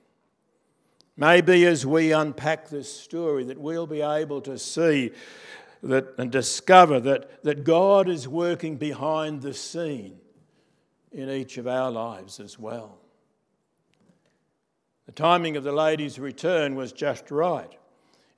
Maybe 1.15 1.65
as 1.65 1.86
we 1.86 2.12
unpack 2.12 2.70
this 2.70 2.91
story, 2.91 3.43
that 3.46 3.60
we'll 3.60 3.88
be 3.88 4.01
able 4.01 4.41
to 4.41 4.58
see 4.58 5.12
that, 5.84 6.15
and 6.17 6.32
discover 6.32 7.00
that, 7.01 7.43
that 7.43 7.63
God 7.63 8.10
is 8.10 8.27
working 8.27 8.77
behind 8.77 9.41
the 9.41 9.53
scene 9.53 10.20
in 11.12 11.29
each 11.29 11.58
of 11.58 11.67
our 11.67 11.91
lives 11.91 12.39
as 12.39 12.58
well. 12.58 12.98
The 15.05 15.12
timing 15.12 15.58
of 15.58 15.63
the 15.63 15.72
lady's 15.72 16.17
return 16.17 16.75
was 16.75 16.91
just 16.91 17.29
right. 17.29 17.72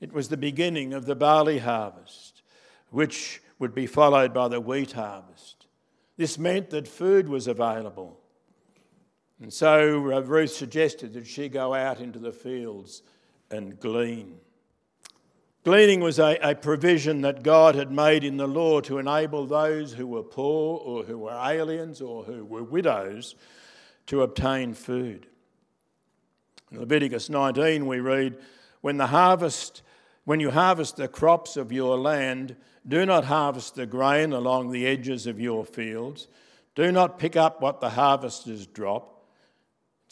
It 0.02 0.12
was 0.12 0.28
the 0.28 0.38
beginning 0.38 0.94
of 0.94 1.06
the 1.06 1.16
barley 1.16 1.60
harvest, 1.60 2.42
which 2.90 3.42
would 3.60 3.74
be 3.74 3.88
followed 3.88 4.34
by 4.34 4.50
the 4.50 4.60
wheat 4.60 4.92
harvest. 4.92 5.68
This 6.18 6.38
meant 6.38 6.72
that 6.72 6.88
food 6.88 7.30
was 7.30 7.48
available. 7.48 8.20
And 9.42 9.52
so 9.52 10.14
uh, 10.14 10.22
Ruth 10.22 10.52
suggested 10.52 11.14
that 11.14 11.28
she 11.28 11.50
go 11.50 11.74
out 11.74 12.00
into 12.00 12.20
the 12.20 12.32
fields 12.32 13.04
and 13.52 13.80
glean. 13.80 14.38
Gleaning 15.64 16.00
was 16.00 16.20
a, 16.20 16.38
a, 16.42 16.56
provision 16.56 17.22
that 17.22 17.44
God 17.44 17.76
had 17.76 17.92
made 17.92 18.24
in 18.24 18.38
the 18.38 18.48
law 18.48 18.82
to 18.82 19.00
enable 19.00 19.46
those 19.46 19.94
who 19.94 20.06
were 20.06 20.24
poor 20.24 20.80
or 20.80 21.04
who 21.04 21.18
were 21.18 21.32
aliens 21.32 22.02
or 22.02 22.24
who 22.24 22.46
were 22.46 22.64
widows 22.64 23.36
to 24.06 24.22
obtain 24.22 24.74
food. 24.74 25.26
In 26.72 26.80
Leviticus 26.80 27.30
19, 27.30 27.88
we 27.88 28.00
read, 28.00 28.38
When 28.82 28.98
the 28.98 29.08
harvest, 29.08 29.82
when 30.24 30.40
you 30.40 30.52
harvest 30.52 30.98
the 30.98 31.08
crops 31.08 31.58
of 31.58 31.72
your 31.72 31.98
land, 31.98 32.56
do 32.88 33.04
not 33.06 33.26
harvest 33.26 33.74
the 33.74 33.88
grain 33.88 34.34
along 34.34 34.72
the 34.72 34.86
edges 34.86 35.26
of 35.26 35.40
your 35.40 35.66
fields. 35.66 36.28
Do 36.76 36.92
not 36.92 37.18
pick 37.18 37.36
up 37.36 37.60
what 37.60 37.82
the 37.82 37.90
harvesters 37.90 38.68
drop 38.68 39.15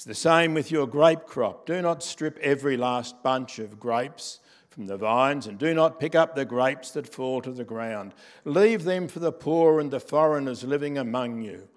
it's 0.03 0.19
the 0.19 0.29
same 0.29 0.53
with 0.53 0.69
your 0.69 0.85
grape 0.85 1.25
crop. 1.27 1.65
Do 1.65 1.81
not 1.81 2.03
strip 2.03 2.37
every 2.39 2.75
last 2.75 3.23
bunch 3.23 3.57
of 3.57 3.79
grapes 3.79 4.41
from 4.69 4.85
the 4.85 4.97
vines, 4.97 5.47
and 5.47 5.57
do 5.57 5.73
not 5.73 5.97
pick 5.97 6.13
up 6.13 6.35
the 6.35 6.43
grapes 6.43 6.91
that 6.91 7.07
fall 7.07 7.41
to 7.41 7.53
the 7.53 7.63
ground. 7.63 8.13
Leave 8.43 8.83
them 8.83 9.07
for 9.07 9.19
the 9.19 9.31
poor 9.31 9.79
and 9.79 9.89
the 9.89 10.01
foreigners 10.01 10.65
living 10.65 10.97
among 10.97 11.41
you. 11.41 11.69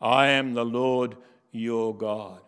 I 0.00 0.28
am 0.28 0.54
the 0.54 0.64
Lord 0.64 1.16
your 1.50 1.92
God. 1.96 2.42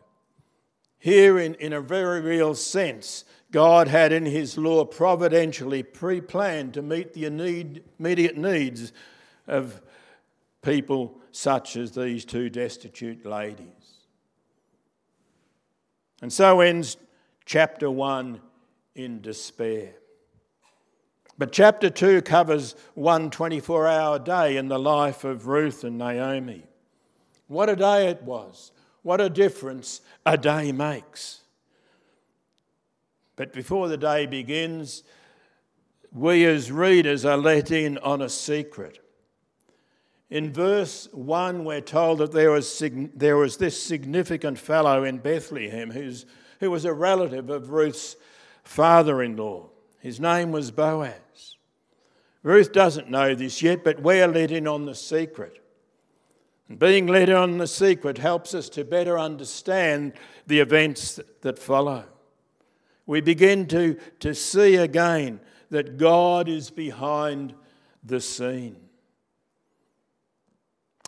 Here, 1.01 1.41
in, 1.41 1.57
in 1.57 1.73
a 1.73 1.81
very 1.81 2.21
real 2.21 2.55
sense, 2.55 3.25
God 3.51 3.89
had 3.89 4.13
in 4.13 4.27
His 4.27 4.57
law 4.57 4.85
providentially 4.85 5.83
pre 5.83 6.21
planned 6.21 6.73
to 6.75 6.83
meet 6.83 7.15
the 7.15 7.25
immediate 7.25 8.37
needs 8.37 8.93
of 9.49 9.83
people 10.63 11.19
such 11.33 11.75
as 11.75 11.91
these 11.91 12.25
two 12.25 12.49
destitute 12.49 13.27
ladies. 13.27 13.86
And 16.23 16.33
so 16.33 16.61
ends 16.61 16.97
chapter 17.45 17.91
1 17.91 18.41
in 18.95 19.21
despair. 19.21 19.95
But 21.39 21.53
chapter 21.53 21.91
2 21.91 22.23
covers 22.23 22.75
one 22.95 23.31
24 23.31 23.87
hour 23.87 24.19
day 24.19 24.57
in 24.57 24.69
the 24.69 24.79
life 24.79 25.25
of 25.25 25.47
Ruth 25.47 25.85
and 25.85 25.99
Naomi. 25.99 26.65
What 27.47 27.69
a 27.69 27.77
day 27.77 28.09
it 28.09 28.23
was. 28.23 28.73
What 29.03 29.21
a 29.21 29.29
difference 29.29 30.01
a 30.25 30.39
day 30.39 30.73
makes. 30.73 31.43
But 33.37 33.53
before 33.53 33.89
the 33.89 33.99
day 33.99 34.25
begins, 34.27 35.05
we 36.13 36.47
as 36.47 36.73
readers 36.73 37.27
are 37.27 37.37
let 37.37 37.71
in 37.71 37.99
on 37.99 38.23
a 38.23 38.29
secret. 38.31 38.99
In 40.29 40.53
verse 40.53 41.09
1, 41.13 41.65
we're 41.65 41.81
told 41.81 42.19
that 42.19 42.33
there 42.33 42.51
was, 42.51 42.83
there 43.15 43.37
was 43.37 43.57
this 43.57 43.81
significant 43.81 44.59
fellow 44.59 45.05
in 45.05 45.19
Bethlehem 45.19 45.91
who's, 45.91 46.27
who 46.59 46.71
was 46.71 46.85
a 46.85 46.93
relative 46.93 47.49
of 47.49 47.71
Ruth's 47.71 48.17
father 48.65 49.23
in 49.23 49.37
law. 49.37 49.69
His 50.01 50.19
name 50.19 50.51
was 50.51 50.71
Boaz. 50.73 51.57
Ruth 52.43 52.73
doesn't 52.73 53.11
know 53.11 53.35
this 53.35 53.63
yet, 53.63 53.85
but 53.85 54.01
we're 54.01 54.27
let 54.27 54.51
in 54.51 54.67
on 54.67 54.85
the 54.85 54.95
secret. 54.95 55.63
And 56.69 56.79
being 56.79 57.07
let 57.07 57.29
in 57.29 57.37
on 57.37 57.59
the 57.59 57.67
secret 57.67 58.19
helps 58.19 58.55
us 58.55 58.69
to 58.71 58.85
better 58.85 59.19
understand 59.19 60.15
the 60.47 60.59
events 60.59 61.21
that 61.43 61.59
follow. 61.59 62.05
We 63.05 63.21
begin 63.21 63.67
to, 63.69 63.97
to 64.21 64.35
see 64.35 64.77
again 64.77 65.41
that 65.71 65.97
God 65.97 66.49
is 66.49 66.71
behind 66.71 67.55
the 68.03 68.21
scene. 68.21 68.86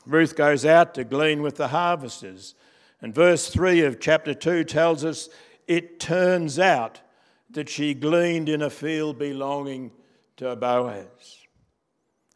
Ruth 0.09 0.35
goes 0.35 0.65
out 0.65 0.95
to 0.95 1.05
glean 1.05 1.43
with 1.43 1.57
the 1.57 1.69
harvesters. 1.69 2.55
And 3.03 3.15
verse 3.15 3.51
3 3.51 3.83
of 3.83 4.01
chapter 4.01 4.33
2 4.33 4.65
tells 4.65 5.05
us 5.05 5.29
it 5.69 6.01
turns 6.01 6.59
out 6.59 7.03
that 7.51 7.69
she 7.69 7.93
gleaned 7.93 8.49
in 8.49 8.63
a 8.63 8.71
field 8.71 9.19
belonging 9.19 9.93
to 10.39 10.57
Boaz. 10.57 11.45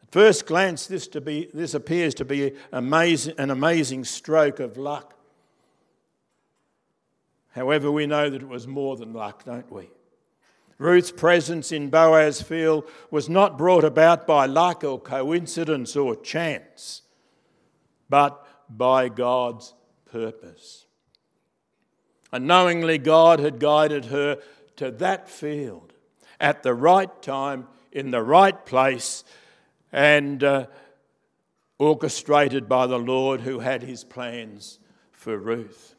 At 0.03 0.11
first 0.11 0.45
glance, 0.45 0.85
this, 0.85 1.07
to 1.09 1.21
be, 1.21 1.49
this 1.51 1.73
appears 1.73 2.13
to 2.15 2.25
be 2.25 2.53
amazing, 2.71 3.33
an 3.39 3.49
amazing 3.49 4.05
stroke 4.05 4.59
of 4.59 4.77
luck. 4.77 5.15
However, 7.53 7.91
we 7.91 8.05
know 8.05 8.29
that 8.29 8.41
it 8.41 8.47
was 8.47 8.67
more 8.67 8.97
than 8.97 9.13
luck, 9.13 9.45
don't 9.45 9.71
we? 9.71 9.89
Ruth's 10.77 11.11
presence 11.11 11.71
in 11.71 11.89
Boaz's 11.89 12.41
field 12.41 12.87
was 13.09 13.29
not 13.29 13.57
brought 13.57 13.83
about 13.83 14.27
by 14.27 14.45
luck 14.45 14.83
or 14.83 14.99
coincidence 14.99 15.95
or 15.95 16.15
chance 16.15 17.02
but 18.13 18.45
by 18.69 19.09
God's 19.09 19.73
purpose. 20.05 20.85
Unknowingly, 22.31 22.99
God 22.99 23.39
had 23.39 23.57
guided 23.57 24.05
her 24.05 24.37
to 24.75 24.91
that 24.91 25.27
field 25.27 25.93
at 26.39 26.61
the 26.61 26.75
right 26.75 27.23
time, 27.23 27.65
in 27.91 28.11
the 28.11 28.21
right 28.21 28.63
place, 28.67 29.23
and 29.91 30.43
uh, 30.43 30.67
orchestrated 31.79 32.69
by 32.69 32.85
the 32.85 32.99
Lord 32.99 33.41
who 33.41 33.57
had 33.57 33.81
his 33.81 34.03
plans 34.03 34.77
for 35.11 35.35
Ruth. 35.35 35.95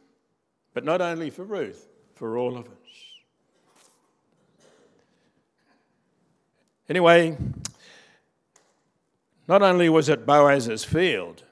But 0.72 0.84
not 0.84 1.00
only 1.00 1.30
for 1.30 1.42
Ruth, 1.42 1.88
for 2.14 2.38
all 2.38 2.56
of 2.56 2.66
us. 2.66 3.22
Anyway, 6.88 7.36
not 9.48 9.62
only 9.62 9.88
was 9.88 10.08
it 10.08 10.24
Boaz's 10.24 10.84
field, 10.84 11.42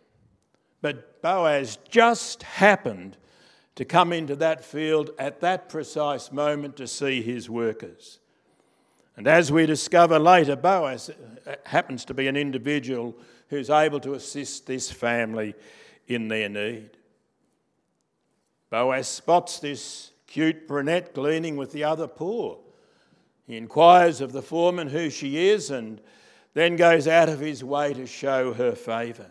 Boaz 1.22 1.78
just 1.88 2.42
happened 2.42 3.16
to 3.76 3.84
come 3.84 4.12
into 4.12 4.36
that 4.36 4.64
field 4.64 5.10
at 5.18 5.40
that 5.40 5.68
precise 5.68 6.30
moment 6.30 6.76
to 6.76 6.86
see 6.86 7.22
his 7.22 7.48
workers. 7.48 8.18
And 9.16 9.26
as 9.26 9.52
we 9.52 9.64
discover 9.66 10.18
later, 10.18 10.56
Boaz 10.56 11.10
uh, 11.46 11.54
happens 11.64 12.04
to 12.06 12.14
be 12.14 12.28
an 12.28 12.36
individual 12.36 13.16
who's 13.48 13.70
able 13.70 14.00
to 14.00 14.14
assist 14.14 14.66
this 14.66 14.90
family 14.90 15.54
in 16.08 16.28
their 16.28 16.48
need. 16.48 16.90
Boaz 18.70 19.06
spots 19.06 19.58
this 19.58 20.12
cute 20.26 20.66
brunette 20.66 21.14
gleaning 21.14 21.56
with 21.56 21.72
the 21.72 21.84
other 21.84 22.08
poor. 22.08 22.58
He 23.46 23.56
inquires 23.56 24.20
of 24.20 24.32
the 24.32 24.42
foreman 24.42 24.88
who 24.88 25.10
she 25.10 25.48
is 25.48 25.70
and 25.70 26.00
then 26.54 26.76
goes 26.76 27.06
out 27.06 27.28
of 27.28 27.40
his 27.40 27.62
way 27.62 27.92
to 27.94 28.06
show 28.06 28.54
her 28.54 28.72
favour. 28.72 29.30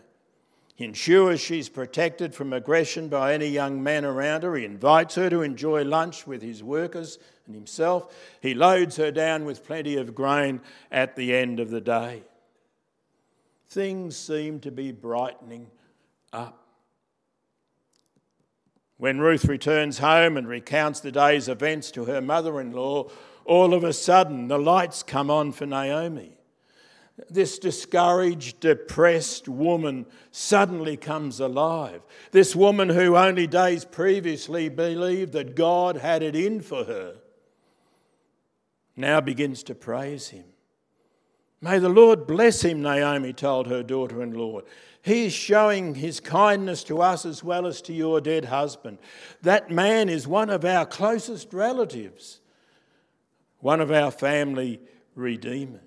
Ensures 0.82 1.40
she's 1.40 1.68
protected 1.68 2.34
from 2.34 2.52
aggression 2.52 3.08
by 3.08 3.34
any 3.34 3.46
young 3.46 3.82
man 3.82 4.04
around 4.04 4.42
her. 4.42 4.54
He 4.56 4.64
invites 4.64 5.14
her 5.14 5.30
to 5.30 5.42
enjoy 5.42 5.84
lunch 5.84 6.26
with 6.26 6.42
his 6.42 6.62
workers 6.62 7.18
and 7.46 7.54
himself. 7.54 8.14
He 8.40 8.54
loads 8.54 8.96
her 8.96 9.10
down 9.10 9.44
with 9.44 9.64
plenty 9.64 9.96
of 9.96 10.14
grain 10.14 10.60
at 10.90 11.14
the 11.14 11.34
end 11.34 11.60
of 11.60 11.70
the 11.70 11.80
day. 11.80 12.22
Things 13.68 14.16
seem 14.16 14.60
to 14.60 14.70
be 14.70 14.92
brightening 14.92 15.70
up. 16.32 16.58
When 18.98 19.18
Ruth 19.18 19.46
returns 19.46 19.98
home 19.98 20.36
and 20.36 20.46
recounts 20.46 21.00
the 21.00 21.12
day's 21.12 21.48
events 21.48 21.90
to 21.92 22.04
her 22.04 22.20
mother 22.20 22.60
in 22.60 22.72
law, 22.72 23.08
all 23.44 23.74
of 23.74 23.84
a 23.84 23.92
sudden 23.92 24.48
the 24.48 24.58
lights 24.58 25.02
come 25.02 25.30
on 25.30 25.52
for 25.52 25.66
Naomi 25.66 26.38
this 27.30 27.58
discouraged, 27.58 28.60
depressed 28.60 29.48
woman 29.48 30.06
suddenly 30.30 30.96
comes 30.96 31.40
alive. 31.40 32.02
This 32.30 32.56
woman 32.56 32.88
who 32.88 33.16
only 33.16 33.46
days 33.46 33.84
previously 33.84 34.68
believed 34.68 35.32
that 35.32 35.54
God 35.54 35.96
had 35.96 36.22
it 36.22 36.36
in 36.36 36.60
for 36.60 36.84
her 36.84 37.16
now 38.96 39.20
begins 39.20 39.62
to 39.64 39.74
praise 39.74 40.28
him. 40.28 40.44
May 41.60 41.78
the 41.78 41.88
Lord 41.88 42.26
bless 42.26 42.62
him, 42.62 42.82
Naomi 42.82 43.32
told 43.32 43.68
her 43.68 43.82
daughter 43.82 44.22
in 44.22 44.34
law. 44.34 44.60
He 45.02 45.26
is 45.26 45.32
showing 45.32 45.94
his 45.94 46.20
kindness 46.20 46.84
to 46.84 47.00
us 47.00 47.24
as 47.24 47.42
well 47.42 47.66
as 47.66 47.80
to 47.82 47.92
your 47.92 48.20
dead 48.20 48.46
husband. 48.46 48.98
That 49.42 49.70
man 49.70 50.08
is 50.08 50.26
one 50.26 50.50
of 50.50 50.64
our 50.64 50.86
closest 50.86 51.52
relatives, 51.52 52.40
one 53.60 53.80
of 53.80 53.90
our 53.90 54.10
family 54.10 54.80
redeemers. 55.14 55.80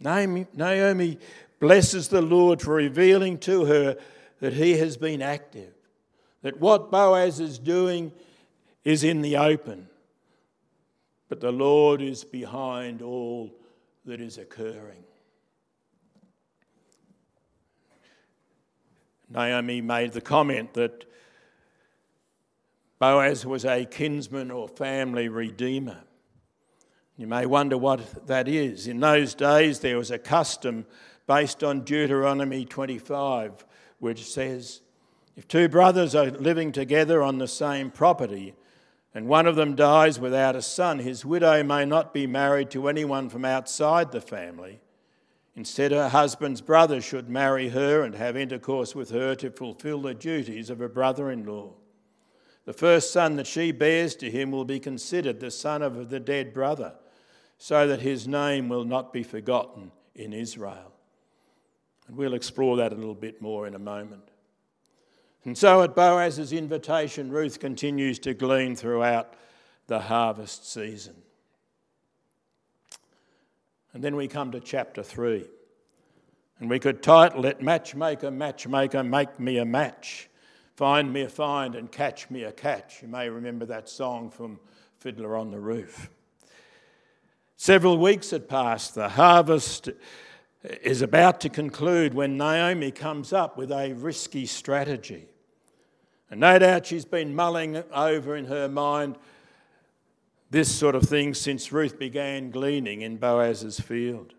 Naomi 0.00 1.18
blesses 1.58 2.08
the 2.08 2.22
Lord 2.22 2.62
for 2.62 2.74
revealing 2.74 3.38
to 3.38 3.64
her 3.64 3.96
that 4.40 4.52
he 4.52 4.76
has 4.78 4.96
been 4.96 5.20
active, 5.22 5.72
that 6.42 6.60
what 6.60 6.90
Boaz 6.90 7.40
is 7.40 7.58
doing 7.58 8.12
is 8.84 9.02
in 9.02 9.22
the 9.22 9.36
open, 9.36 9.88
but 11.28 11.40
the 11.40 11.52
Lord 11.52 12.00
is 12.00 12.24
behind 12.24 13.02
all 13.02 13.52
that 14.04 14.20
is 14.20 14.38
occurring. 14.38 15.04
Naomi 19.28 19.80
made 19.80 20.12
the 20.12 20.20
comment 20.20 20.72
that 20.74 21.04
Boaz 22.98 23.44
was 23.44 23.64
a 23.64 23.84
kinsman 23.84 24.50
or 24.50 24.68
family 24.68 25.28
redeemer. 25.28 26.04
You 27.18 27.26
may 27.26 27.46
wonder 27.46 27.76
what 27.76 28.28
that 28.28 28.46
is. 28.46 28.86
In 28.86 29.00
those 29.00 29.34
days, 29.34 29.80
there 29.80 29.98
was 29.98 30.12
a 30.12 30.18
custom 30.18 30.86
based 31.26 31.64
on 31.64 31.80
Deuteronomy 31.80 32.64
25, 32.64 33.66
which 33.98 34.24
says 34.24 34.82
if 35.36 35.48
two 35.48 35.68
brothers 35.68 36.14
are 36.14 36.30
living 36.30 36.70
together 36.70 37.20
on 37.20 37.38
the 37.38 37.48
same 37.48 37.90
property, 37.90 38.54
and 39.12 39.26
one 39.26 39.46
of 39.46 39.56
them 39.56 39.74
dies 39.74 40.20
without 40.20 40.54
a 40.54 40.62
son, 40.62 41.00
his 41.00 41.24
widow 41.24 41.64
may 41.64 41.84
not 41.84 42.14
be 42.14 42.26
married 42.26 42.70
to 42.70 42.86
anyone 42.86 43.28
from 43.28 43.44
outside 43.44 44.12
the 44.12 44.20
family. 44.20 44.80
Instead, 45.56 45.90
her 45.90 46.10
husband's 46.10 46.60
brother 46.60 47.00
should 47.00 47.28
marry 47.28 47.70
her 47.70 48.02
and 48.02 48.14
have 48.14 48.36
intercourse 48.36 48.94
with 48.94 49.10
her 49.10 49.34
to 49.34 49.50
fulfill 49.50 50.02
the 50.02 50.14
duties 50.14 50.70
of 50.70 50.80
a 50.80 50.88
brother 50.88 51.32
in 51.32 51.44
law. 51.44 51.72
The 52.64 52.72
first 52.72 53.12
son 53.12 53.34
that 53.36 53.46
she 53.48 53.72
bears 53.72 54.14
to 54.16 54.30
him 54.30 54.52
will 54.52 54.64
be 54.64 54.78
considered 54.78 55.40
the 55.40 55.50
son 55.50 55.82
of 55.82 56.10
the 56.10 56.20
dead 56.20 56.54
brother, 56.54 56.94
so 57.58 57.88
that 57.88 58.00
his 58.00 58.28
name 58.28 58.68
will 58.68 58.84
not 58.84 59.12
be 59.12 59.22
forgotten 59.22 59.90
in 60.14 60.32
Israel. 60.32 60.92
And 62.06 62.16
we'll 62.16 62.34
explore 62.34 62.76
that 62.78 62.92
a 62.92 62.96
little 62.96 63.14
bit 63.14 63.42
more 63.42 63.66
in 63.66 63.74
a 63.74 63.78
moment. 63.78 64.30
And 65.44 65.56
so, 65.56 65.82
at 65.82 65.94
Boaz's 65.94 66.52
invitation, 66.52 67.30
Ruth 67.30 67.60
continues 67.60 68.18
to 68.20 68.34
glean 68.34 68.76
throughout 68.76 69.34
the 69.86 70.00
harvest 70.00 70.70
season. 70.70 71.14
And 73.92 74.02
then 74.02 74.16
we 74.16 74.28
come 74.28 74.52
to 74.52 74.60
chapter 74.60 75.02
3. 75.02 75.46
And 76.60 76.68
we 76.68 76.78
could 76.78 77.02
title 77.02 77.46
it 77.46 77.62
Matchmaker, 77.62 78.30
Matchmaker, 78.30 79.04
Make 79.04 79.38
Me 79.38 79.58
a 79.58 79.64
Match. 79.64 80.28
Find 80.76 81.12
me 81.12 81.22
a 81.22 81.28
find 81.28 81.74
and 81.74 81.90
catch 81.90 82.30
me 82.30 82.44
a 82.44 82.52
catch. 82.52 83.02
You 83.02 83.08
may 83.08 83.28
remember 83.28 83.66
that 83.66 83.88
song 83.88 84.30
from 84.30 84.58
Fiddler 84.98 85.36
on 85.36 85.50
the 85.50 85.60
Roof. 85.60 86.10
Several 87.60 87.98
weeks 87.98 88.30
had 88.30 88.48
passed. 88.48 88.94
The 88.94 89.08
harvest 89.08 89.90
is 90.62 91.02
about 91.02 91.40
to 91.40 91.48
conclude 91.48 92.14
when 92.14 92.36
Naomi 92.36 92.92
comes 92.92 93.32
up 93.32 93.58
with 93.58 93.72
a 93.72 93.94
risky 93.94 94.46
strategy. 94.46 95.26
And 96.30 96.38
no 96.38 96.60
doubt 96.60 96.86
she's 96.86 97.04
been 97.04 97.34
mulling 97.34 97.82
over 97.92 98.36
in 98.36 98.44
her 98.44 98.68
mind 98.68 99.18
this 100.50 100.72
sort 100.72 100.94
of 100.94 101.02
thing 101.02 101.34
since 101.34 101.72
Ruth 101.72 101.98
began 101.98 102.52
gleaning 102.52 103.02
in 103.02 103.16
Boaz's 103.16 103.80
field. 103.80 104.34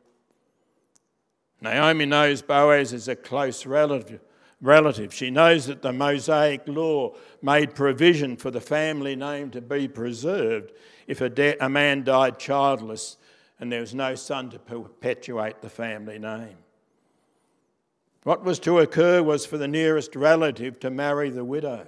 Naomi 1.60 2.06
knows 2.06 2.42
Boaz 2.42 2.94
is 2.94 3.10
a 3.10 3.18
close 3.18 3.66
relative. 3.66 4.22
Relative. 4.62 5.14
She 5.14 5.32
knows 5.32 5.68
that 5.68 5.82
the 5.82 5.94
Mosaic 5.94 6.68
law 6.68 7.16
made 7.42 7.76
provision 7.76 8.36
for 8.36 8.52
the 8.52 8.62
family 8.62 9.16
name 9.16 9.52
to 9.52 9.62
be 9.62 9.88
preserved 9.88 10.74
if 11.08 11.22
a, 11.22 11.30
de- 11.30 11.64
a 11.64 11.70
man 11.70 12.04
died 12.04 12.40
childless 12.40 13.18
and 13.60 13.72
there 13.72 13.82
was 13.82 13.94
no 13.94 14.16
son 14.16 14.50
to 14.50 14.60
perpetuate 14.60 15.62
the 15.62 15.70
family 15.70 16.20
name. 16.20 16.58
What 18.24 18.44
was 18.44 18.60
to 18.60 18.80
occur 18.80 19.24
was 19.24 19.46
for 19.46 19.58
the 19.58 19.68
nearest 19.68 20.16
relative 20.16 20.80
to 20.82 20.90
marry 20.90 21.30
the 21.30 21.46
widow. 21.46 21.88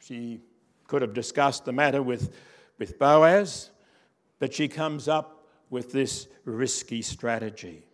She 0.00 0.40
could 0.86 1.02
have 1.02 1.14
discussed 1.14 1.64
the 1.64 1.72
matter 1.72 2.02
with, 2.02 2.34
with 2.78 2.98
Boaz, 2.98 3.70
but 4.38 4.52
she 4.52 4.66
comes 4.68 5.08
up 5.08 5.46
with 5.70 5.92
this 5.92 6.26
risky 6.44 7.00
strategy. 7.00 7.86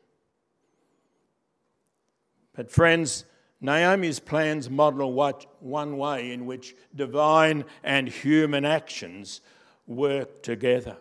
But, 2.59 2.73
friends, 2.73 3.25
Naomi's 3.61 4.19
plans 4.19 4.69
model 4.69 5.13
what, 5.13 5.47
one 5.61 5.97
way 5.97 6.33
in 6.33 6.45
which 6.45 6.75
divine 6.93 7.65
and 7.85 8.09
human 8.09 8.65
actions 8.65 9.43
work 9.87 10.43
together. 10.43 10.97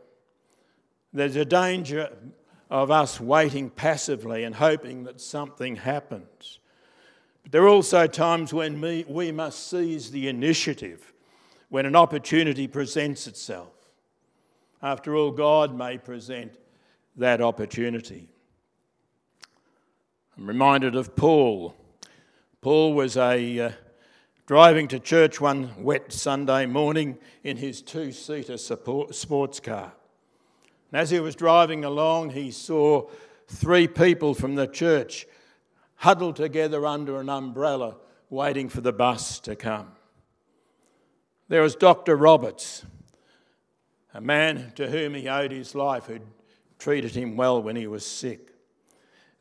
There's 1.12 1.36
a 1.36 1.46
danger 1.46 2.16
of 2.70 2.92
us 2.92 3.20
waiting 3.20 3.72
passively 3.72 4.44
and 4.44 4.54
hoping 4.54 5.06
that 5.06 5.20
something 5.20 5.78
happens. 5.78 6.60
But 7.42 7.54
there 7.54 7.64
are 7.64 7.70
also 7.70 8.06
times 8.06 8.54
when 8.54 8.80
we, 8.80 9.04
we 9.08 9.32
must 9.32 9.68
seize 9.68 10.12
the 10.12 10.28
initiative 10.28 11.12
when 11.70 11.88
an 11.88 11.96
opportunity 11.96 12.68
presents 12.68 13.26
itself. 13.26 13.74
After 14.84 15.16
all, 15.16 15.32
God 15.32 15.76
may 15.76 15.98
present 15.98 16.54
that 17.16 17.42
opportunity. 17.42 18.30
I'm 20.38 20.46
reminded 20.46 20.96
of 20.96 21.16
Paul. 21.16 21.76
Paul 22.62 22.94
was 22.94 23.18
a 23.18 23.60
uh, 23.60 23.72
driving 24.46 24.88
to 24.90 25.00
church 25.00 25.42
one 25.42 25.84
wet 25.84 26.14
Sunday 26.14 26.68
morning 26.68 27.18
in 27.44 27.58
his 27.58 27.82
two-seater 27.82 28.58
sports 28.58 29.60
car. 29.60 29.94
And 30.92 31.02
as 31.02 31.10
he 31.10 31.20
was 31.20 31.36
driving 31.36 31.84
along, 31.84 32.32
he 32.32 32.52
saw 32.52 33.10
three 33.48 33.88
people 33.88 34.36
from 34.36 34.54
the 34.54 34.68
church 34.68 35.26
huddled 35.96 36.36
together 36.36 36.86
under 36.86 37.20
an 37.20 37.30
umbrella, 37.30 37.96
waiting 38.30 38.70
for 38.70 38.82
the 38.82 38.94
bus 38.94 39.40
to 39.40 39.56
come. 39.56 39.94
There 41.48 41.64
was 41.64 41.76
Dr. 41.76 42.16
Roberts, 42.16 42.86
a 44.14 44.22
man 44.22 44.74
to 44.76 44.88
whom 44.88 45.16
he 45.16 45.28
owed 45.28 45.52
his 45.52 45.74
life, 45.74 46.06
who'd 46.06 46.22
treated 46.78 47.16
him 47.16 47.38
well 47.38 47.60
when 47.60 47.76
he 47.76 47.88
was 47.88 48.06
sick. 48.06 48.52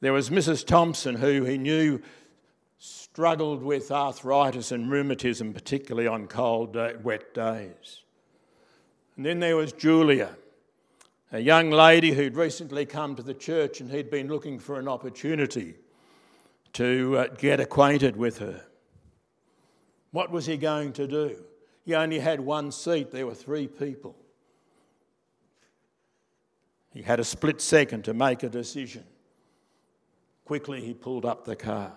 There 0.06 0.12
was 0.12 0.30
Mrs. 0.30 0.64
Thompson, 0.64 1.16
who 1.16 1.42
he 1.42 1.58
knew 1.58 2.00
struggled 2.78 3.60
with 3.60 3.90
arthritis 3.90 4.70
and 4.70 4.88
rheumatism, 4.88 5.52
particularly 5.52 6.06
on 6.06 6.28
cold, 6.28 6.76
wet 7.02 7.34
days. 7.34 8.04
And 9.16 9.26
then 9.26 9.40
there 9.40 9.56
was 9.56 9.72
Julia, 9.72 10.36
a 11.32 11.40
young 11.40 11.70
lady 11.70 12.12
who'd 12.12 12.36
recently 12.36 12.86
come 12.86 13.16
to 13.16 13.22
the 13.24 13.34
church 13.34 13.80
and 13.80 13.90
he'd 13.90 14.08
been 14.08 14.28
looking 14.28 14.60
for 14.60 14.78
an 14.78 14.86
opportunity 14.86 15.74
to 16.74 17.16
uh, 17.16 17.26
get 17.36 17.58
acquainted 17.58 18.14
with 18.14 18.38
her. 18.38 18.64
What 20.12 20.30
was 20.30 20.46
he 20.46 20.56
going 20.56 20.92
to 20.92 21.08
do? 21.08 21.42
He 21.84 21.96
only 21.96 22.20
had 22.20 22.38
one 22.38 22.70
seat, 22.70 23.10
there 23.10 23.26
were 23.26 23.34
three 23.34 23.66
people. 23.66 24.14
He 26.94 27.02
had 27.02 27.18
a 27.18 27.24
split 27.24 27.60
second 27.60 28.04
to 28.04 28.14
make 28.14 28.44
a 28.44 28.48
decision. 28.48 29.02
Quickly, 30.46 30.80
he 30.80 30.94
pulled 30.94 31.26
up 31.26 31.44
the 31.44 31.56
car. 31.56 31.92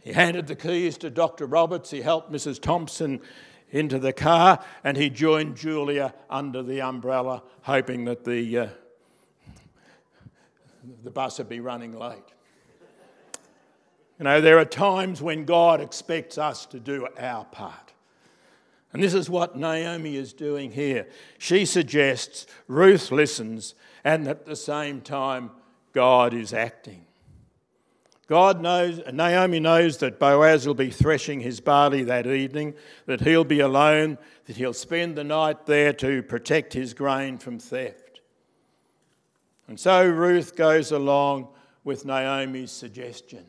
He 0.00 0.12
handed 0.12 0.46
the 0.46 0.54
keys 0.54 0.96
to 0.98 1.10
Dr. 1.10 1.44
Roberts. 1.44 1.90
He 1.90 2.00
helped 2.00 2.30
Mrs. 2.30 2.62
Thompson 2.62 3.20
into 3.70 3.98
the 3.98 4.12
car 4.12 4.64
and 4.84 4.96
he 4.96 5.10
joined 5.10 5.56
Julia 5.56 6.14
under 6.30 6.62
the 6.62 6.80
umbrella, 6.80 7.42
hoping 7.62 8.04
that 8.04 8.24
the, 8.24 8.58
uh, 8.58 8.68
the 11.02 11.10
bus 11.10 11.38
would 11.38 11.48
be 11.48 11.58
running 11.58 11.98
late. 11.98 12.22
You 14.20 14.24
know, 14.24 14.40
there 14.40 14.60
are 14.60 14.64
times 14.64 15.20
when 15.20 15.44
God 15.44 15.80
expects 15.80 16.38
us 16.38 16.64
to 16.66 16.78
do 16.78 17.08
our 17.18 17.44
part. 17.44 17.92
And 18.92 19.02
this 19.02 19.14
is 19.14 19.28
what 19.28 19.56
Naomi 19.56 20.16
is 20.16 20.32
doing 20.32 20.70
here. 20.70 21.08
She 21.38 21.66
suggests, 21.66 22.46
Ruth 22.68 23.10
listens, 23.10 23.74
and 24.04 24.28
at 24.28 24.46
the 24.46 24.54
same 24.54 25.00
time, 25.00 25.50
God 25.92 26.32
is 26.32 26.54
acting. 26.54 27.05
God 28.26 28.60
knows, 28.60 29.00
Naomi 29.12 29.60
knows 29.60 29.98
that 29.98 30.18
Boaz 30.18 30.66
will 30.66 30.74
be 30.74 30.90
threshing 30.90 31.40
his 31.40 31.60
barley 31.60 32.02
that 32.04 32.26
evening, 32.26 32.74
that 33.06 33.20
he'll 33.20 33.44
be 33.44 33.60
alone, 33.60 34.18
that 34.46 34.56
he'll 34.56 34.72
spend 34.72 35.16
the 35.16 35.22
night 35.22 35.66
there 35.66 35.92
to 35.94 36.22
protect 36.24 36.72
his 36.72 36.92
grain 36.92 37.38
from 37.38 37.60
theft. 37.60 38.20
And 39.68 39.78
so 39.78 40.06
Ruth 40.08 40.56
goes 40.56 40.90
along 40.90 41.48
with 41.84 42.04
Naomi's 42.04 42.72
suggestion. 42.72 43.46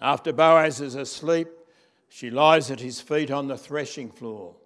After 0.00 0.32
Boaz 0.32 0.80
is 0.80 0.94
asleep, 0.94 1.48
she 2.08 2.30
lies 2.30 2.70
at 2.70 2.80
his 2.80 3.00
feet 3.00 3.30
on 3.30 3.48
the 3.48 3.58
threshing 3.58 4.10
floor. 4.10 4.56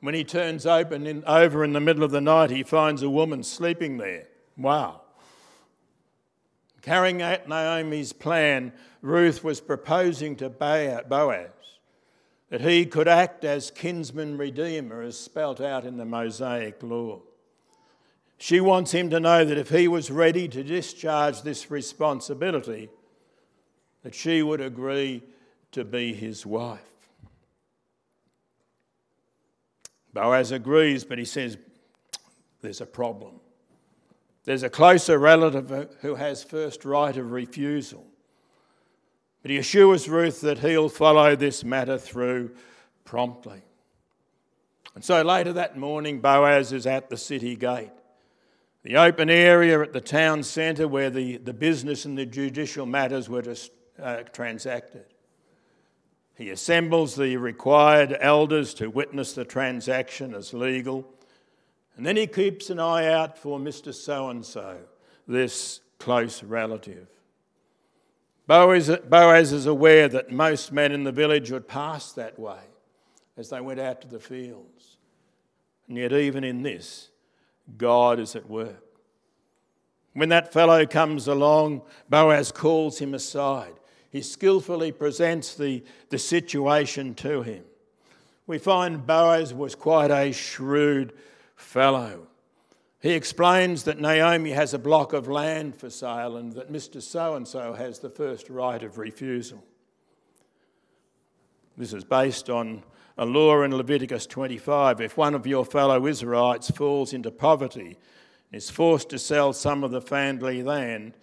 When 0.00 0.14
he 0.14 0.22
turns 0.22 0.66
open 0.66 1.06
in, 1.06 1.24
over 1.26 1.64
in 1.64 1.72
the 1.72 1.80
middle 1.80 2.04
of 2.04 2.10
the 2.10 2.20
night, 2.20 2.50
he 2.50 2.62
finds 2.62 3.02
a 3.02 3.10
woman 3.10 3.42
sleeping 3.42 3.96
there. 3.96 4.28
Wow. 4.56 5.00
Carrying 6.82 7.22
out 7.22 7.48
Naomi's 7.48 8.12
plan, 8.12 8.72
Ruth 9.02 9.42
was 9.42 9.60
proposing 9.60 10.36
to 10.36 10.48
Boaz 10.48 11.50
that 12.50 12.60
he 12.62 12.86
could 12.86 13.08
act 13.08 13.44
as 13.44 13.70
kinsman 13.70 14.38
redeemer, 14.38 15.02
as 15.02 15.18
spelt 15.18 15.60
out 15.60 15.84
in 15.84 15.96
the 15.96 16.04
Mosaic 16.04 16.82
law. 16.82 17.20
She 18.38 18.60
wants 18.60 18.92
him 18.92 19.10
to 19.10 19.20
know 19.20 19.44
that 19.44 19.58
if 19.58 19.68
he 19.68 19.88
was 19.88 20.10
ready 20.10 20.48
to 20.48 20.62
discharge 20.62 21.42
this 21.42 21.70
responsibility, 21.70 22.88
that 24.02 24.14
she 24.14 24.42
would 24.42 24.60
agree 24.60 25.22
to 25.72 25.84
be 25.84 26.14
his 26.14 26.46
wife. 26.46 26.80
Boaz 30.14 30.52
agrees, 30.52 31.04
but 31.04 31.18
he 31.18 31.24
says, 31.24 31.58
there's 32.62 32.80
a 32.80 32.86
problem. 32.86 33.40
There's 34.48 34.62
a 34.62 34.70
closer 34.70 35.18
relative 35.18 35.94
who 36.00 36.14
has 36.14 36.42
first 36.42 36.86
right 36.86 37.14
of 37.14 37.32
refusal. 37.32 38.06
But 39.42 39.50
he 39.50 39.58
assures 39.58 40.08
Ruth 40.08 40.40
that 40.40 40.60
he'll 40.60 40.88
follow 40.88 41.36
this 41.36 41.64
matter 41.64 41.98
through 41.98 42.52
promptly. 43.04 43.60
And 44.94 45.04
so 45.04 45.20
later 45.20 45.52
that 45.52 45.76
morning, 45.76 46.22
Boaz 46.22 46.72
is 46.72 46.86
at 46.86 47.10
the 47.10 47.16
city 47.18 47.56
gate, 47.56 47.90
the 48.84 48.96
open 48.96 49.28
area 49.28 49.82
at 49.82 49.92
the 49.92 50.00
town 50.00 50.42
centre 50.42 50.88
where 50.88 51.10
the, 51.10 51.36
the 51.36 51.52
business 51.52 52.06
and 52.06 52.16
the 52.16 52.24
judicial 52.24 52.86
matters 52.86 53.28
were 53.28 53.42
just, 53.42 53.70
uh, 54.02 54.22
transacted. 54.32 55.04
He 56.36 56.48
assembles 56.48 57.16
the 57.16 57.36
required 57.36 58.16
elders 58.18 58.72
to 58.76 58.88
witness 58.88 59.34
the 59.34 59.44
transaction 59.44 60.34
as 60.34 60.54
legal. 60.54 61.06
And 61.98 62.06
then 62.06 62.16
he 62.16 62.28
keeps 62.28 62.70
an 62.70 62.78
eye 62.78 63.12
out 63.12 63.36
for 63.36 63.58
Mr. 63.58 63.92
So 63.92 64.30
and 64.30 64.46
so, 64.46 64.78
this 65.26 65.80
close 65.98 66.44
relative. 66.44 67.08
Boaz, 68.46 68.88
Boaz 69.08 69.52
is 69.52 69.66
aware 69.66 70.08
that 70.08 70.30
most 70.30 70.72
men 70.72 70.92
in 70.92 71.02
the 71.02 71.10
village 71.10 71.50
would 71.50 71.66
pass 71.66 72.12
that 72.12 72.38
way 72.38 72.60
as 73.36 73.50
they 73.50 73.60
went 73.60 73.80
out 73.80 74.00
to 74.02 74.08
the 74.08 74.20
fields. 74.20 74.98
And 75.88 75.98
yet, 75.98 76.12
even 76.12 76.44
in 76.44 76.62
this, 76.62 77.08
God 77.76 78.20
is 78.20 78.36
at 78.36 78.48
work. 78.48 78.84
When 80.12 80.28
that 80.28 80.52
fellow 80.52 80.86
comes 80.86 81.26
along, 81.26 81.82
Boaz 82.08 82.52
calls 82.52 83.00
him 83.00 83.12
aside. 83.12 83.74
He 84.10 84.22
skillfully 84.22 84.92
presents 84.92 85.56
the, 85.56 85.82
the 86.10 86.18
situation 86.18 87.16
to 87.16 87.42
him. 87.42 87.64
We 88.46 88.58
find 88.58 89.04
Boaz 89.04 89.52
was 89.52 89.74
quite 89.74 90.12
a 90.12 90.30
shrewd 90.32 91.12
fellow. 91.58 92.28
He 93.00 93.12
explains 93.12 93.84
that 93.84 94.00
Naomi 94.00 94.50
has 94.52 94.74
a 94.74 94.78
block 94.78 95.12
of 95.12 95.28
land 95.28 95.76
for 95.76 95.90
sale 95.90 96.36
and 96.36 96.52
that 96.54 96.72
Mr. 96.72 97.02
So 97.02 97.34
and 97.34 97.46
so 97.46 97.74
has 97.74 97.98
the 97.98 98.10
first 98.10 98.48
right 98.48 98.82
of 98.82 98.98
refusal. 98.98 99.62
This 101.76 101.92
is 101.92 102.04
based 102.04 102.48
on 102.48 102.82
a 103.16 103.26
law 103.26 103.62
in 103.62 103.76
Leviticus 103.76 104.26
25. 104.26 105.00
If 105.00 105.16
one 105.16 105.34
of 105.34 105.46
your 105.46 105.64
fellow 105.64 106.06
Israelites 106.06 106.70
falls 106.70 107.12
into 107.12 107.30
poverty 107.30 107.98
and 108.50 108.58
is 108.58 108.70
forced 108.70 109.10
to 109.10 109.18
sell 109.18 109.52
some 109.52 109.84
of 109.84 109.90
the 109.90 110.00
family 110.00 110.62
land, 110.62 111.14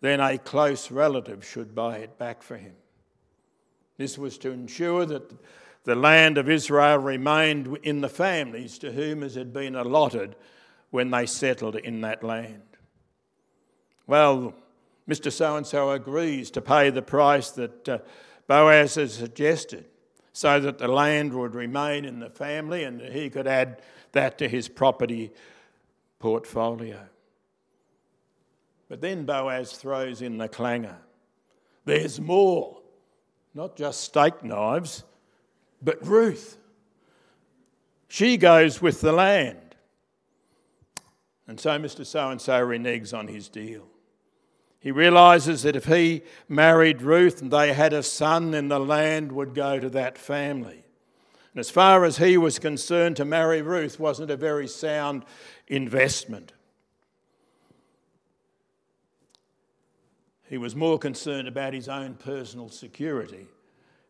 then 0.00 0.20
a 0.20 0.36
close 0.38 0.90
relative 0.90 1.46
should 1.46 1.74
buy 1.74 1.98
it 1.98 2.18
back 2.18 2.42
for 2.42 2.56
him. 2.56 2.74
This 3.96 4.18
was 4.18 4.36
to 4.38 4.50
ensure 4.50 5.06
that 5.06 5.32
the 5.84 5.94
land 5.94 6.38
of 6.38 6.48
Israel 6.48 6.98
remained 6.98 7.78
in 7.82 8.00
the 8.00 8.08
families 8.08 8.78
to 8.78 8.92
whom 8.92 9.22
it 9.22 9.34
had 9.34 9.52
been 9.52 9.76
allotted 9.76 10.34
when 10.90 11.10
they 11.10 11.26
settled 11.26 11.76
in 11.76 12.00
that 12.00 12.22
land. 12.22 12.62
Well, 14.06 14.54
Mr. 15.08 15.30
So 15.30 15.56
and 15.56 15.66
so 15.66 15.90
agrees 15.90 16.50
to 16.52 16.60
pay 16.60 16.90
the 16.90 17.02
price 17.02 17.50
that 17.52 17.88
uh, 17.88 17.98
Boaz 18.46 18.94
has 18.94 19.14
suggested 19.14 19.84
so 20.32 20.58
that 20.60 20.78
the 20.78 20.88
land 20.88 21.32
would 21.34 21.54
remain 21.54 22.04
in 22.04 22.18
the 22.18 22.30
family 22.30 22.84
and 22.84 23.00
he 23.00 23.28
could 23.28 23.46
add 23.46 23.82
that 24.12 24.38
to 24.38 24.48
his 24.48 24.68
property 24.68 25.32
portfolio. 26.18 27.00
But 28.88 29.00
then 29.00 29.24
Boaz 29.24 29.72
throws 29.72 30.22
in 30.22 30.38
the 30.38 30.48
clanger. 30.48 30.96
There's 31.84 32.20
more, 32.20 32.80
not 33.54 33.76
just 33.76 34.00
steak 34.00 34.42
knives, 34.42 35.04
but 35.84 36.04
Ruth. 36.06 36.56
She 38.08 38.36
goes 38.36 38.80
with 38.80 39.00
the 39.00 39.12
land. 39.12 39.58
And 41.46 41.60
so 41.60 41.78
Mr. 41.78 42.06
So 42.06 42.30
and 42.30 42.40
so 42.40 42.64
reneges 42.64 43.16
on 43.16 43.28
his 43.28 43.48
deal. 43.48 43.86
He 44.80 44.90
realizes 44.90 45.62
that 45.62 45.76
if 45.76 45.86
he 45.86 46.22
married 46.48 47.02
Ruth 47.02 47.40
and 47.42 47.50
they 47.50 47.72
had 47.72 47.92
a 47.92 48.02
son, 48.02 48.50
then 48.50 48.68
the 48.68 48.78
land 48.78 49.32
would 49.32 49.54
go 49.54 49.78
to 49.78 49.88
that 49.90 50.18
family. 50.18 50.84
And 51.52 51.60
as 51.60 51.70
far 51.70 52.04
as 52.04 52.18
he 52.18 52.36
was 52.36 52.58
concerned, 52.58 53.16
to 53.16 53.24
marry 53.24 53.62
Ruth 53.62 53.98
wasn't 53.98 54.30
a 54.30 54.36
very 54.36 54.68
sound 54.68 55.24
investment. 55.68 56.52
He 60.48 60.58
was 60.58 60.76
more 60.76 60.98
concerned 60.98 61.48
about 61.48 61.72
his 61.72 61.88
own 61.88 62.14
personal 62.14 62.68
security 62.68 63.46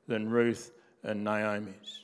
than 0.08 0.28
Ruth 0.28 0.72
and 1.04 1.22
Naomi's. 1.22 2.00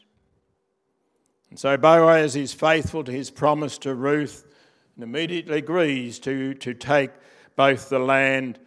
And 1.48 1.58
so 1.58 1.76
Boaz 1.76 2.36
is 2.36 2.54
faithful 2.54 3.02
to 3.04 3.10
his 3.10 3.30
promise 3.30 3.76
to 3.78 3.94
Ruth 3.94 4.46
and 4.94 5.02
immediately 5.02 5.58
agrees 5.58 6.18
to, 6.20 6.54
to 6.54 6.74
take 6.74 7.10
both 7.56 7.88
the 7.88 7.98
land 7.98 8.58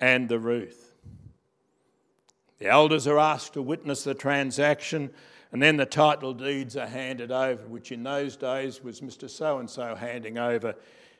and 0.00 0.28
the 0.28 0.38
Ruth. 0.38 0.94
The 2.58 2.68
elders 2.68 3.06
are 3.06 3.18
asked 3.18 3.54
to 3.54 3.62
witness 3.62 4.04
the 4.04 4.14
transaction, 4.14 5.10
and 5.52 5.62
then 5.62 5.76
the 5.76 5.86
title 5.86 6.32
deeds 6.32 6.76
are 6.76 6.86
handed 6.86 7.30
over, 7.30 7.62
which 7.66 7.92
in 7.92 8.02
those 8.02 8.36
days 8.36 8.82
was 8.82 9.00
Mr. 9.00 9.28
So 9.28 9.58
and 9.58 9.68
so 9.68 9.94
handing 9.94 10.38
over 10.38 10.74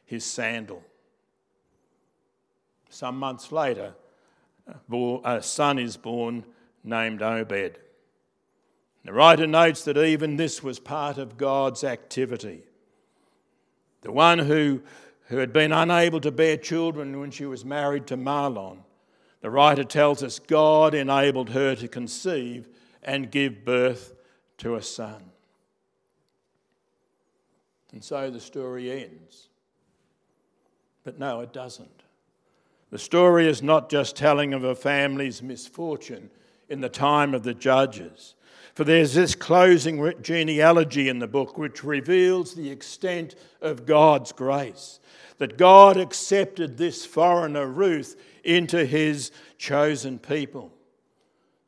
his 0.04 0.24
sandal. 0.24 0.82
Some 2.90 3.18
months 3.18 3.50
later, 3.50 3.94
a 5.24 5.42
son 5.42 5.78
is 5.78 5.96
born 5.96 6.44
named 6.84 7.22
Obed. 7.22 7.78
The 9.04 9.12
writer 9.12 9.46
notes 9.46 9.84
that 9.84 9.96
even 9.96 10.36
this 10.36 10.62
was 10.62 10.78
part 10.78 11.18
of 11.18 11.36
God's 11.36 11.82
activity. 11.82 12.62
The 14.02 14.12
one 14.12 14.38
who, 14.38 14.82
who 15.26 15.38
had 15.38 15.52
been 15.52 15.72
unable 15.72 16.20
to 16.20 16.30
bear 16.30 16.56
children 16.56 17.18
when 17.18 17.30
she 17.30 17.44
was 17.44 17.64
married 17.64 18.06
to 18.08 18.16
Mahlon, 18.16 18.78
the 19.40 19.50
writer 19.50 19.84
tells 19.84 20.22
us 20.22 20.38
God 20.38 20.94
enabled 20.94 21.50
her 21.50 21.74
to 21.74 21.88
conceive 21.88 22.68
and 23.02 23.30
give 23.30 23.64
birth 23.64 24.14
to 24.58 24.76
a 24.76 24.82
son. 24.82 25.24
And 27.92 28.02
so 28.02 28.30
the 28.30 28.40
story 28.40 28.90
ends. 28.90 29.48
But 31.04 31.18
no, 31.18 31.40
it 31.40 31.52
doesn't. 31.52 32.02
The 32.90 32.98
story 32.98 33.48
is 33.48 33.62
not 33.62 33.90
just 33.90 34.16
telling 34.16 34.54
of 34.54 34.62
a 34.62 34.74
family's 34.74 35.42
misfortune 35.42 36.30
in 36.68 36.80
the 36.80 36.88
time 36.88 37.34
of 37.34 37.42
the 37.42 37.54
judges. 37.54 38.34
For 38.74 38.84
there's 38.84 39.12
this 39.14 39.34
closing 39.34 40.14
genealogy 40.22 41.08
in 41.08 41.18
the 41.18 41.26
book 41.26 41.58
which 41.58 41.84
reveals 41.84 42.54
the 42.54 42.70
extent 42.70 43.34
of 43.60 43.84
God's 43.84 44.32
grace. 44.32 44.98
That 45.38 45.58
God 45.58 45.96
accepted 45.96 46.78
this 46.78 47.04
foreigner, 47.04 47.66
Ruth, 47.66 48.16
into 48.44 48.86
his 48.86 49.30
chosen 49.58 50.18
people. 50.18 50.72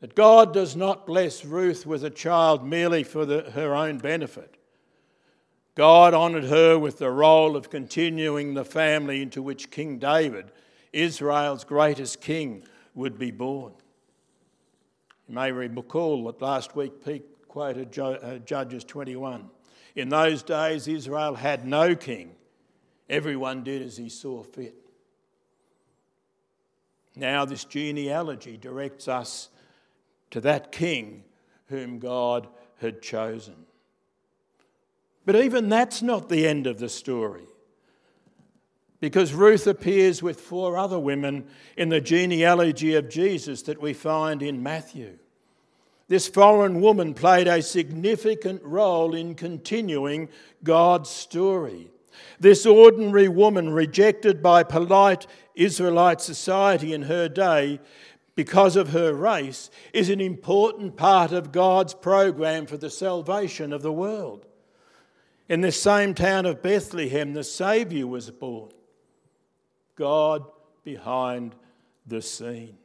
That 0.00 0.14
God 0.14 0.54
does 0.54 0.76
not 0.76 1.06
bless 1.06 1.44
Ruth 1.44 1.86
with 1.86 2.04
a 2.04 2.10
child 2.10 2.64
merely 2.64 3.02
for 3.02 3.26
the, 3.26 3.50
her 3.50 3.74
own 3.74 3.98
benefit. 3.98 4.56
God 5.74 6.14
honoured 6.14 6.44
her 6.44 6.78
with 6.78 6.98
the 6.98 7.10
role 7.10 7.56
of 7.56 7.68
continuing 7.68 8.54
the 8.54 8.64
family 8.64 9.20
into 9.22 9.42
which 9.42 9.70
King 9.70 9.98
David 9.98 10.52
Israel's 10.92 11.64
greatest 11.64 12.20
king 12.20 12.64
would 12.94 13.18
be 13.18 13.32
born. 13.32 13.72
You 15.28 15.34
may 15.34 15.52
recall 15.52 16.24
that 16.24 16.42
last 16.42 16.76
week 16.76 17.04
Pete 17.04 17.24
quoted 17.48 17.98
uh, 17.98 18.38
Judges 18.38 18.84
21. 18.84 19.48
In 19.96 20.08
those 20.08 20.42
days, 20.42 20.88
Israel 20.88 21.34
had 21.34 21.66
no 21.66 21.94
king. 21.94 22.34
Everyone 23.08 23.62
did 23.62 23.82
as 23.82 23.96
he 23.96 24.08
saw 24.08 24.42
fit. 24.42 24.74
Now, 27.16 27.44
this 27.44 27.64
genealogy 27.64 28.56
directs 28.56 29.06
us 29.06 29.50
to 30.30 30.40
that 30.40 30.72
king 30.72 31.24
whom 31.66 32.00
God 32.00 32.48
had 32.80 33.00
chosen. 33.00 33.54
But 35.24 35.36
even 35.36 35.68
that's 35.68 36.02
not 36.02 36.28
the 36.28 36.46
end 36.46 36.66
of 36.66 36.78
the 36.78 36.88
story 36.88 37.46
because 39.04 39.34
Ruth 39.34 39.66
appears 39.66 40.22
with 40.22 40.40
four 40.40 40.78
other 40.78 40.98
women 40.98 41.44
in 41.76 41.90
the 41.90 42.00
genealogy 42.00 42.94
of 42.94 43.10
Jesus 43.10 43.60
that 43.64 43.78
we 43.78 43.92
find 43.92 44.42
in 44.42 44.62
Matthew. 44.62 45.18
This 46.08 46.26
foreign 46.26 46.80
woman 46.80 47.12
played 47.12 47.46
a 47.46 47.60
significant 47.60 48.62
role 48.62 49.14
in 49.14 49.34
continuing 49.34 50.30
God's 50.62 51.10
story. 51.10 51.90
This 52.40 52.64
ordinary 52.64 53.28
woman, 53.28 53.68
rejected 53.68 54.42
by 54.42 54.62
polite 54.62 55.26
Israelite 55.54 56.22
society 56.22 56.94
in 56.94 57.02
her 57.02 57.28
day 57.28 57.80
because 58.34 58.74
of 58.74 58.92
her 58.92 59.12
race, 59.12 59.68
is 59.92 60.08
an 60.08 60.22
important 60.22 60.96
part 60.96 61.30
of 61.30 61.52
God's 61.52 61.92
program 61.92 62.64
for 62.64 62.78
the 62.78 62.88
salvation 62.88 63.74
of 63.74 63.82
the 63.82 63.92
world. 63.92 64.46
In 65.46 65.60
this 65.60 65.78
same 65.78 66.14
town 66.14 66.46
of 66.46 66.62
Bethlehem, 66.62 67.34
the 67.34 67.44
Saviour 67.44 68.06
was 68.06 68.30
born. 68.30 68.70
God 69.96 70.44
behind 70.84 71.54
the 72.06 72.22
scene. 72.22 72.76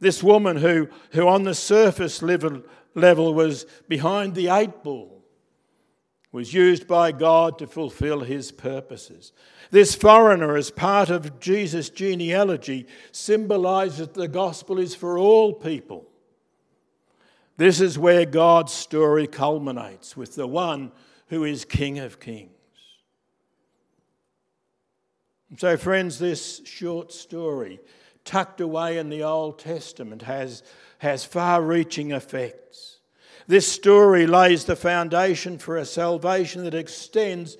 This 0.00 0.22
woman 0.22 0.56
who, 0.56 0.88
who 1.12 1.26
on 1.26 1.44
the 1.44 1.54
surface 1.54 2.22
level, 2.22 2.62
level 2.94 3.34
was 3.34 3.66
behind 3.88 4.34
the 4.34 4.48
eight 4.48 4.82
ball 4.82 5.18
was 6.30 6.52
used 6.52 6.86
by 6.86 7.10
God 7.10 7.58
to 7.58 7.66
fulfill 7.66 8.20
his 8.20 8.52
purposes. 8.52 9.32
This 9.70 9.94
foreigner, 9.94 10.56
as 10.56 10.70
part 10.70 11.08
of 11.08 11.40
Jesus' 11.40 11.88
genealogy, 11.88 12.86
symbolizes 13.12 13.98
that 13.98 14.14
the 14.14 14.28
gospel 14.28 14.78
is 14.78 14.94
for 14.94 15.18
all 15.18 15.54
people. 15.54 16.06
This 17.56 17.80
is 17.80 17.98
where 17.98 18.26
God's 18.26 18.72
story 18.72 19.26
culminates 19.26 20.16
with 20.16 20.34
the 20.34 20.46
one 20.46 20.92
who 21.28 21.44
is 21.44 21.64
King 21.64 21.98
of 21.98 22.20
Kings. 22.20 22.52
So, 25.56 25.78
friends, 25.78 26.18
this 26.18 26.60
short 26.66 27.10
story, 27.10 27.80
tucked 28.24 28.60
away 28.60 28.98
in 28.98 29.08
the 29.08 29.22
Old 29.22 29.58
Testament, 29.58 30.22
has, 30.22 30.62
has 30.98 31.24
far 31.24 31.62
reaching 31.62 32.10
effects. 32.10 32.98
This 33.46 33.66
story 33.66 34.26
lays 34.26 34.66
the 34.66 34.76
foundation 34.76 35.56
for 35.56 35.78
a 35.78 35.86
salvation 35.86 36.64
that 36.64 36.74
extends 36.74 37.56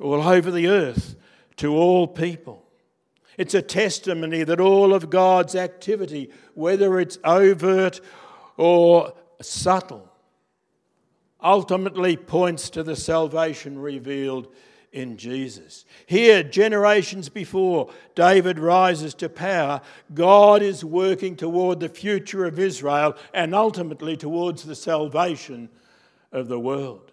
all 0.00 0.20
over 0.20 0.50
the 0.50 0.66
earth 0.66 1.14
to 1.58 1.76
all 1.76 2.08
people. 2.08 2.64
It's 3.38 3.54
a 3.54 3.62
testimony 3.62 4.42
that 4.42 4.58
all 4.60 4.92
of 4.92 5.10
God's 5.10 5.54
activity, 5.54 6.30
whether 6.54 6.98
it's 6.98 7.18
overt 7.22 8.00
or 8.56 9.12
subtle, 9.40 10.10
ultimately 11.40 12.16
points 12.16 12.68
to 12.70 12.82
the 12.82 12.96
salvation 12.96 13.78
revealed 13.78 14.52
in 14.94 15.16
Jesus. 15.16 15.84
Here, 16.06 16.44
generations 16.44 17.28
before 17.28 17.90
David 18.14 18.60
rises 18.60 19.12
to 19.14 19.28
power, 19.28 19.80
God 20.14 20.62
is 20.62 20.84
working 20.84 21.34
toward 21.34 21.80
the 21.80 21.88
future 21.88 22.46
of 22.46 22.60
Israel 22.60 23.16
and 23.34 23.54
ultimately 23.56 24.16
towards 24.16 24.62
the 24.62 24.76
salvation 24.76 25.68
of 26.30 26.46
the 26.46 26.60
world. 26.60 27.10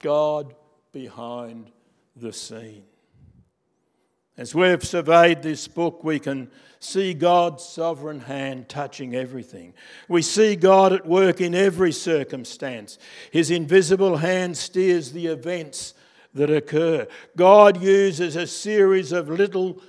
God 0.00 0.54
behind 0.92 1.70
the 2.14 2.34
scene. 2.34 2.84
As 4.40 4.54
we've 4.54 4.82
surveyed 4.82 5.42
this 5.42 5.68
book, 5.68 6.02
we 6.02 6.18
can 6.18 6.50
see 6.78 7.12
God's 7.12 7.62
sovereign 7.62 8.20
hand 8.20 8.70
touching 8.70 9.14
everything. 9.14 9.74
We 10.08 10.22
see 10.22 10.56
God 10.56 10.94
at 10.94 11.04
work 11.04 11.42
in 11.42 11.54
every 11.54 11.92
circumstance. 11.92 12.98
His 13.30 13.50
invisible 13.50 14.16
hand 14.16 14.56
steers 14.56 15.12
the 15.12 15.26
events 15.26 15.92
that 16.32 16.48
occur. 16.48 17.06
God 17.36 17.82
uses 17.82 18.34
a 18.34 18.46
series 18.46 19.12
of 19.12 19.28
little 19.28 19.82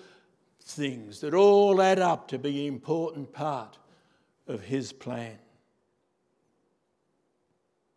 things 0.62 1.22
that 1.22 1.34
all 1.34 1.82
add 1.82 2.00
up 2.00 2.28
to 2.28 2.38
be 2.38 2.68
an 2.68 2.74
important 2.74 3.32
part 3.32 3.78
of 4.48 4.64
His 4.64 4.92
plan. 4.92 5.38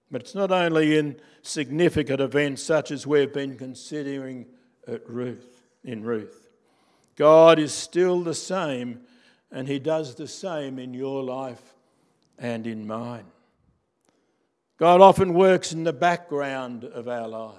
But 0.08 0.20
it's 0.20 0.36
not 0.36 0.52
only 0.52 0.96
in 0.96 1.16
significant 1.42 2.20
events 2.20 2.62
such 2.62 2.92
as 2.92 3.08
we've 3.08 3.32
been 3.32 3.58
considering 3.58 4.46
at 4.86 5.04
Ruth, 5.10 5.64
in 5.82 6.04
Ruth. 6.04 6.43
God 7.16 7.58
is 7.58 7.72
still 7.72 8.22
the 8.22 8.34
same, 8.34 9.00
and 9.50 9.68
He 9.68 9.78
does 9.78 10.14
the 10.14 10.28
same 10.28 10.78
in 10.78 10.94
your 10.94 11.22
life 11.22 11.74
and 12.38 12.66
in 12.66 12.86
mine. 12.86 13.26
God 14.76 15.00
often 15.00 15.34
works 15.34 15.72
in 15.72 15.84
the 15.84 15.92
background 15.92 16.84
of 16.84 17.08
our 17.08 17.28
lives. 17.28 17.58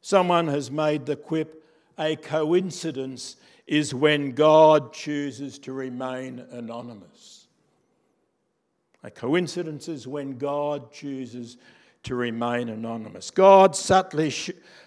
Someone 0.00 0.48
has 0.48 0.70
made 0.70 1.06
the 1.06 1.16
quip 1.16 1.64
a 1.98 2.16
coincidence 2.16 3.36
is 3.66 3.94
when 3.94 4.32
God 4.32 4.92
chooses 4.92 5.58
to 5.60 5.72
remain 5.72 6.44
anonymous. 6.50 7.46
A 9.02 9.10
coincidence 9.10 9.88
is 9.88 10.06
when 10.06 10.36
God 10.36 10.92
chooses 10.92 11.56
to 12.02 12.14
remain 12.14 12.68
anonymous. 12.68 13.30
God 13.30 13.76
subtly, 13.76 14.32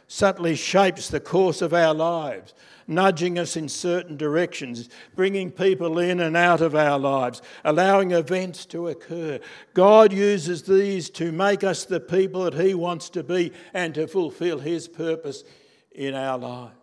subtly 0.07 0.55
shapes 0.55 1.09
the 1.09 1.19
course 1.19 1.61
of 1.61 1.73
our 1.73 1.93
lives 1.93 2.53
nudging 2.87 3.37
us 3.37 3.57
in 3.57 3.67
certain 3.67 4.15
directions, 4.15 4.89
bringing 5.15 5.51
people 5.51 5.99
in 5.99 6.21
and 6.21 6.37
out 6.37 6.61
of 6.61 6.73
our 6.73 6.97
lives, 6.97 7.41
allowing 7.65 8.11
events 8.11 8.65
to 8.65 8.87
occur. 8.87 9.39
God 9.73 10.13
uses 10.13 10.63
these 10.63 11.09
to 11.11 11.31
make 11.31 11.63
us 11.63 11.83
the 11.83 11.99
people 11.99 12.43
that 12.45 12.53
He 12.53 12.73
wants 12.73 13.09
to 13.09 13.23
be 13.23 13.51
and 13.73 13.93
to 13.95 14.07
fulfill 14.07 14.59
His 14.59 14.87
purpose 14.87 15.43
in 15.91 16.15
our 16.15 16.37
lives. 16.37 16.73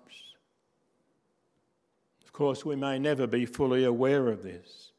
Of 2.22 2.32
course, 2.32 2.64
we 2.64 2.76
may 2.76 2.98
never 2.98 3.26
be 3.26 3.46
fully 3.46 3.84
aware 3.84 4.28
of 4.28 4.42
this. 4.42 4.90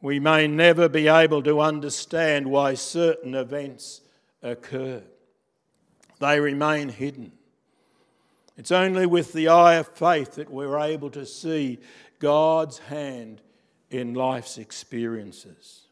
We 0.00 0.20
may 0.20 0.46
never 0.46 0.88
be 0.88 1.08
able 1.08 1.42
to 1.42 1.60
understand 1.60 2.46
why 2.46 2.74
certain 2.74 3.34
events 3.34 4.02
occur. 4.42 5.02
They 6.18 6.40
remain 6.40 6.88
hidden. 6.88 7.32
It's 8.56 8.72
only 8.72 9.06
with 9.06 9.32
the 9.32 9.48
eye 9.48 9.74
of 9.74 9.88
faith 9.88 10.36
that 10.36 10.50
we're 10.50 10.78
able 10.78 11.10
to 11.10 11.26
see 11.26 11.78
God's 12.18 12.78
hand 12.78 13.42
in 13.90 14.14
life's 14.14 14.58
experiences. 14.58 15.82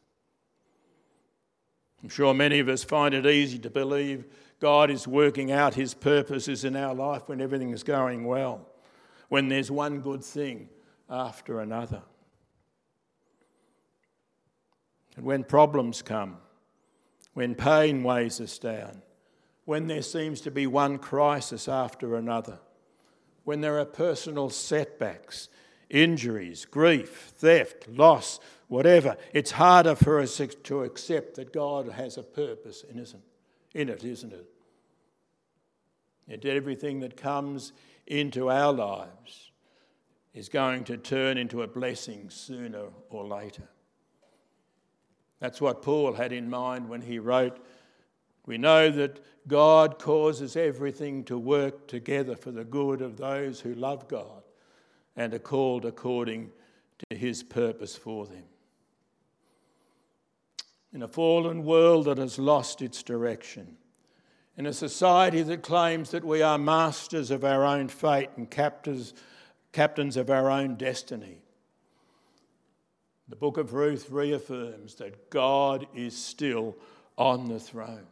I'm 2.03 2.09
sure 2.09 2.35
many 2.35 2.59
of 2.59 2.69
us 2.69 2.85
find 2.85 3.15
it 3.15 3.27
easy 3.27 3.59
to 3.61 3.71
believe 3.71 4.25
God 4.61 4.91
is 4.91 5.07
working 5.07 5.53
out 5.53 5.75
his 5.75 5.95
purposes 5.95 6.65
in 6.65 6.77
our 6.77 6.95
life 6.95 7.29
when 7.29 7.41
everything 7.41 7.71
is 7.71 7.83
going 7.83 8.25
well, 8.25 8.67
when 9.29 9.49
there's 9.49 9.71
one 9.71 10.01
good 10.01 10.25
thing 10.25 10.69
after 11.09 11.61
another. 11.61 12.03
And 15.17 15.25
when 15.25 15.45
problems 15.45 16.03
come, 16.03 16.39
when 17.35 17.55
pain 17.55 18.03
weighs 18.03 18.41
us 18.41 18.59
down, 18.59 19.03
when 19.64 19.87
there 19.87 20.03
seems 20.03 20.40
to 20.42 20.50
be 20.50 20.66
one 20.66 20.98
crisis 20.98 21.68
after 21.68 22.16
another, 22.16 22.59
when 23.44 23.61
there 23.61 23.79
are 23.79 23.85
personal 23.85 24.50
setbacks, 24.50 25.48
injuries, 25.90 26.64
grief, 26.64 27.33
theft, 27.37 27.88
loss, 27.88 28.40
whatever, 28.68 29.16
it's 29.33 29.53
harder 29.53 29.94
for 29.94 30.20
us 30.20 30.40
to 30.64 30.83
accept 30.83 31.37
that 31.37 31.53
God 31.53 31.88
has 31.88 32.16
a 32.16 32.22
purpose 32.22 32.85
in, 32.88 32.98
isn't, 32.98 33.22
in 33.74 33.88
it, 33.88 34.05
isn't 34.05 34.33
it? 34.33 34.46
Yet 36.27 36.44
everything 36.44 37.00
that 37.00 37.16
comes 37.16 37.72
into 38.07 38.50
our 38.50 38.72
lives 38.72 39.50
is 40.33 40.48
going 40.48 40.85
to 40.85 40.96
turn 40.96 41.38
into 41.38 41.62
a 41.62 41.68
blessing 41.68 42.29
sooner 42.29 42.87
or 43.11 43.27
later. 43.27 43.68
That's 45.38 45.61
what 45.61 45.83
Paul 45.83 46.14
had 46.14 46.33
in 46.33 46.48
mind 46.48 46.88
when 46.88 47.03
he 47.03 47.18
wrote 47.18 47.64
we 48.47 48.59
know 48.59 48.91
that 48.91 49.25
God 49.47 49.99
causes 49.99 50.57
everything 50.57 51.25
to 51.25 51.39
work 51.39 51.87
together 51.87 52.37
for 52.37 52.51
the 52.51 52.65
good 52.65 53.01
of 53.01 53.17
those 53.17 53.61
who 53.61 53.75
love 53.75 54.09
God 54.09 54.43
and 55.17 55.33
are 55.35 55.39
called 55.39 55.85
according 55.85 56.51
to 57.11 57.17
his 57.17 57.43
purpose 57.43 57.97
for 57.97 58.27
them. 58.27 58.45
In 60.93 61.03
a 61.03 61.09
fallen 61.09 61.65
world 61.65 62.07
that 62.07 62.19
has 62.19 62.39
lost 62.39 62.81
its 62.81 63.03
direction, 63.03 63.77
in 64.57 64.67
a 64.67 64.73
society 64.73 65.43
that 65.43 65.63
claims 65.63 66.11
that 66.11 66.25
we 66.25 66.41
are 66.41 66.59
masters 66.59 67.31
of 67.31 67.45
our 67.45 67.65
own 67.65 67.89
fate 67.89 68.31
and 68.37 68.49
captors, 68.49 69.13
captains 69.73 70.17
of 70.17 70.31
our 70.31 70.51
own 70.51 70.77
destiny, 70.77 71.39
the 73.29 73.37
book 73.37 73.57
of 73.57 73.73
Ruth 73.73 74.11
reaffirms 74.11 74.97
that 74.97 75.31
God 75.31 75.87
is 75.95 76.17
still 76.17 76.77
on 77.17 77.49
the 77.49 77.59
throne 77.59 78.07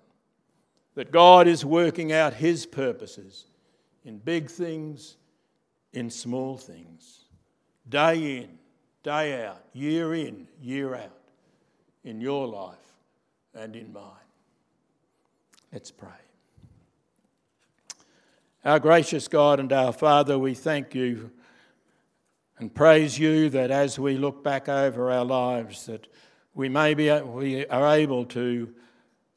that 0.94 1.10
God 1.10 1.46
is 1.46 1.64
working 1.64 2.12
out 2.12 2.34
His 2.34 2.66
purposes 2.66 3.46
in 4.04 4.18
big 4.18 4.50
things, 4.50 5.16
in 5.92 6.10
small 6.10 6.56
things, 6.56 7.24
day 7.88 8.38
in, 8.38 8.58
day 9.02 9.44
out, 9.44 9.62
year 9.72 10.14
in, 10.14 10.46
year 10.60 10.94
out, 10.94 11.18
in 12.04 12.20
your 12.20 12.46
life 12.46 12.76
and 13.54 13.76
in 13.76 13.92
mine. 13.92 14.04
Let's 15.72 15.90
pray. 15.90 16.08
Our 18.64 18.78
gracious 18.78 19.26
God 19.26 19.58
and 19.58 19.72
our 19.72 19.92
Father, 19.92 20.38
we 20.38 20.54
thank 20.54 20.94
you 20.94 21.30
and 22.58 22.72
praise 22.72 23.18
you 23.18 23.48
that 23.50 23.70
as 23.70 23.98
we 23.98 24.16
look 24.16 24.44
back 24.44 24.68
over 24.68 25.10
our 25.10 25.24
lives, 25.24 25.86
that 25.86 26.06
we 26.54 26.68
may 26.68 26.94
be 26.94 27.10
we 27.10 27.66
are 27.66 27.94
able 27.94 28.24
to 28.26 28.72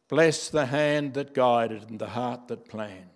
Bless 0.08 0.49
the 0.49 0.68
hand 0.68 1.14
that 1.16 1.34
guided 1.34 1.89
and 1.89 1.99
the 1.99 2.10
heart 2.10 2.47
that 2.47 2.68
planned. 2.68 3.10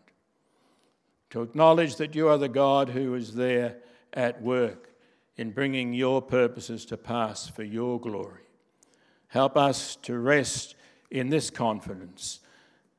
To 1.32 1.44
acknowledge 1.44 1.98
that 1.98 2.16
you 2.16 2.28
are 2.28 2.38
the 2.38 2.50
God 2.50 2.90
who 2.90 3.14
is 3.14 3.36
there 3.36 3.78
at 4.14 4.42
work 4.42 4.90
in 5.38 5.52
bringing 5.52 5.94
your 5.94 6.22
purposes 6.22 6.86
to 6.86 6.98
pass 6.98 7.48
for 7.48 7.64
your 7.64 8.00
glory. 8.00 8.42
Help 9.28 9.56
us 9.56 9.96
to 9.98 10.18
rest 10.18 10.76
in 11.12 11.30
this 11.30 11.52
confidence 11.52 12.40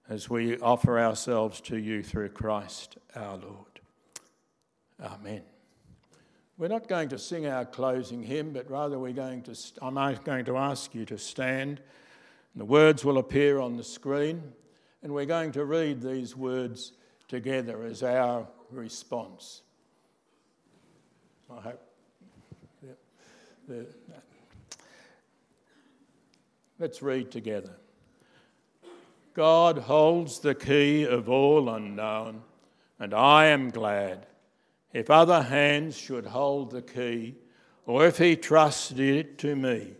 as 0.08 0.30
we 0.30 0.58
offer 0.58 0.98
ourselves 0.98 1.60
to 1.60 1.76
you 1.76 2.02
through 2.02 2.28
Christ 2.28 2.96
our 3.14 3.36
Lord. 3.36 3.80
Amen. 5.02 5.42
We're 6.56 6.68
not 6.68 6.88
going 6.88 7.08
to 7.08 7.18
sing 7.18 7.46
our 7.46 7.64
closing 7.64 8.22
hymn, 8.22 8.52
but 8.52 8.70
rather 8.70 8.98
we're 8.98 9.12
going 9.12 9.42
to, 9.42 9.56
I'm 9.82 9.94
going 9.94 10.44
to 10.44 10.56
ask 10.56 10.94
you 10.94 11.04
to 11.06 11.18
stand 11.18 11.80
The 12.56 12.64
words 12.64 13.04
will 13.04 13.18
appear 13.18 13.60
on 13.60 13.76
the 13.76 13.84
screen, 13.84 14.42
and 15.02 15.14
we're 15.14 15.26
going 15.26 15.52
to 15.52 15.64
read 15.64 16.02
these 16.02 16.36
words 16.36 16.92
together 17.28 17.82
as 17.84 18.02
our 18.02 18.46
response. 18.70 19.62
I 21.50 21.60
hope. 21.60 21.86
Let's 26.78 27.02
read 27.02 27.30
together. 27.30 27.76
God 29.34 29.78
holds 29.78 30.40
the 30.40 30.54
key 30.54 31.04
of 31.04 31.28
all 31.28 31.68
unknown, 31.68 32.42
and 32.98 33.14
I 33.14 33.46
am 33.46 33.70
glad. 33.70 34.26
If 34.92 35.08
other 35.08 35.42
hands 35.42 35.96
should 35.96 36.26
hold 36.26 36.72
the 36.72 36.82
key, 36.82 37.36
or 37.86 38.06
if 38.06 38.18
he 38.18 38.34
trusted 38.34 38.98
it 38.98 39.38
to 39.38 39.54
me, 39.54 39.94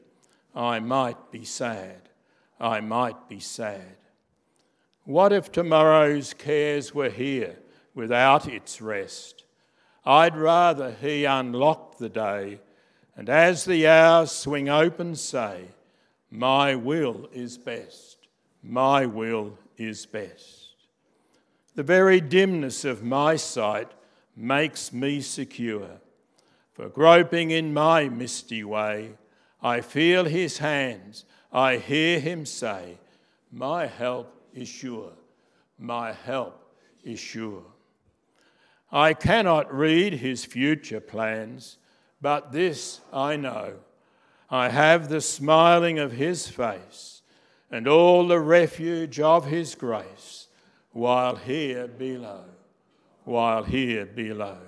I 0.55 0.81
might 0.81 1.31
be 1.31 1.45
sad. 1.45 2.10
I 2.61 2.81
might 2.81 3.29
be 3.29 3.41
sad. 3.41 3.97
What 5.05 5.33
if 5.33 5.51
tomorrow's 5.51 6.35
cares 6.35 6.95
were 6.95 7.09
here 7.09 7.57
without 7.95 8.47
its 8.47 8.83
rest? 8.83 9.45
I'd 10.05 10.37
rather 10.37 10.93
he 11.01 11.25
unlocked 11.25 11.99
the 11.99 12.09
day, 12.09 12.61
and 13.17 13.29
as 13.29 13.65
the 13.65 13.87
hours 13.87 14.31
swing 14.31 14.69
open, 14.69 15.15
say, 15.15 15.69
My 16.31 16.75
will 16.75 17.29
is 17.33 17.59
best, 17.59 18.29
my 18.63 19.07
will 19.07 19.59
is 19.77 20.07
best. 20.07 20.75
The 21.75 21.83
very 21.83 22.21
dimness 22.21 22.85
of 22.85 23.03
my 23.03 23.37
sight 23.37 23.91
makes 24.37 24.93
me 24.93 25.21
secure, 25.21 26.01
for 26.73 26.89
groping 26.89 27.51
in 27.51 27.75
my 27.75 28.09
misty 28.09 28.65
way, 28.65 29.13
I 29.63 29.81
feel 29.81 30.25
his 30.25 30.59
hands, 30.59 31.25
I 31.53 31.77
hear 31.77 32.21
him 32.21 32.47
say, 32.47 32.99
My 33.51 33.87
help 33.87 34.33
is 34.55 34.69
sure, 34.69 35.13
my 35.79 36.13
help 36.13 36.61
is 37.05 37.19
sure. 37.19 37.65
I 38.93 39.15
cannot 39.15 39.73
read 39.73 40.15
his 40.15 40.45
future 40.45 41.01
plans, 41.01 41.79
but 42.21 42.53
this 42.53 43.01
I 43.13 43.37
know. 43.37 43.75
I 44.51 44.69
have 44.69 45.09
the 45.09 45.21
smiling 45.21 45.99
of 46.01 46.13
his 46.13 46.49
face 46.49 47.23
and 47.71 47.87
all 47.87 48.27
the 48.27 48.41
refuge 48.41 49.21
of 49.21 49.47
his 49.47 49.77
grace 49.77 50.49
while 50.91 51.37
here 51.37 51.87
below, 51.87 52.45
while 53.25 53.63
here 53.63 54.07
below. 54.07 54.59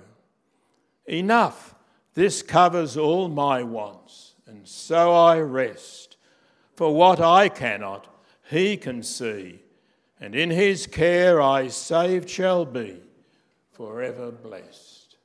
Enough, 1.05 1.75
this 2.13 2.41
covers 2.41 2.95
all 2.95 3.27
my 3.27 3.61
wants, 3.61 4.35
and 4.47 4.65
so 4.65 5.13
I 5.13 5.39
rest. 5.39 6.12
For 6.75 6.93
what 6.93 7.19
I 7.21 7.49
cannot, 7.49 8.07
he 8.49 8.77
can 8.77 9.03
see, 9.03 9.59
and 10.19 10.35
in 10.35 10.49
his 10.49 10.87
care 10.87 11.41
I 11.41 11.67
saved 11.67 12.29
shall 12.29 12.65
be 12.65 12.99
forever 13.71 14.31
blessed. 14.31 15.17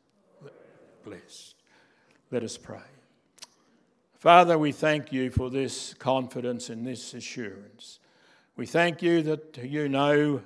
Blessed. 1.04 1.54
Let 2.30 2.42
us 2.42 2.58
pray. 2.58 2.78
Father, 4.18 4.58
we 4.58 4.72
thank 4.72 5.12
you 5.12 5.30
for 5.30 5.48
this 5.48 5.94
confidence 5.94 6.70
and 6.70 6.86
this 6.86 7.14
assurance. 7.14 8.00
We 8.56 8.66
thank 8.66 9.00
you 9.00 9.22
that 9.22 9.56
you 9.62 9.88
know 9.88 10.42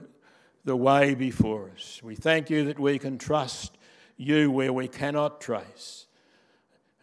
the 0.65 0.77
way 0.77 1.15
before 1.15 1.71
us. 1.75 2.01
We 2.03 2.15
thank 2.15 2.51
you 2.51 2.65
that 2.67 2.79
we 2.79 2.99
can 2.99 3.19
trust 3.19 3.77
you 4.17 4.51
where 4.51 4.73
we 4.73 4.89
cannot 4.89 5.41
trace. 5.41 6.07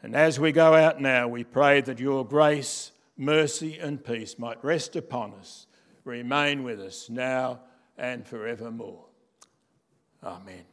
And 0.02 0.16
as 0.16 0.40
we 0.40 0.52
go 0.52 0.76
out 0.76 1.02
now, 1.02 1.28
we 1.28 1.44
pray 1.44 1.82
that 1.82 2.00
your 2.00 2.26
grace, 2.26 2.92
mercy, 3.20 3.78
and 3.78 4.04
peace 4.04 4.40
might 4.40 4.64
rest 4.64 4.96
upon 4.96 5.34
us, 5.34 5.68
remain 6.06 6.64
with 6.64 6.80
us 6.80 7.10
now 7.10 7.60
and 7.98 8.26
forevermore. 8.26 9.06
Amen. 10.24 10.64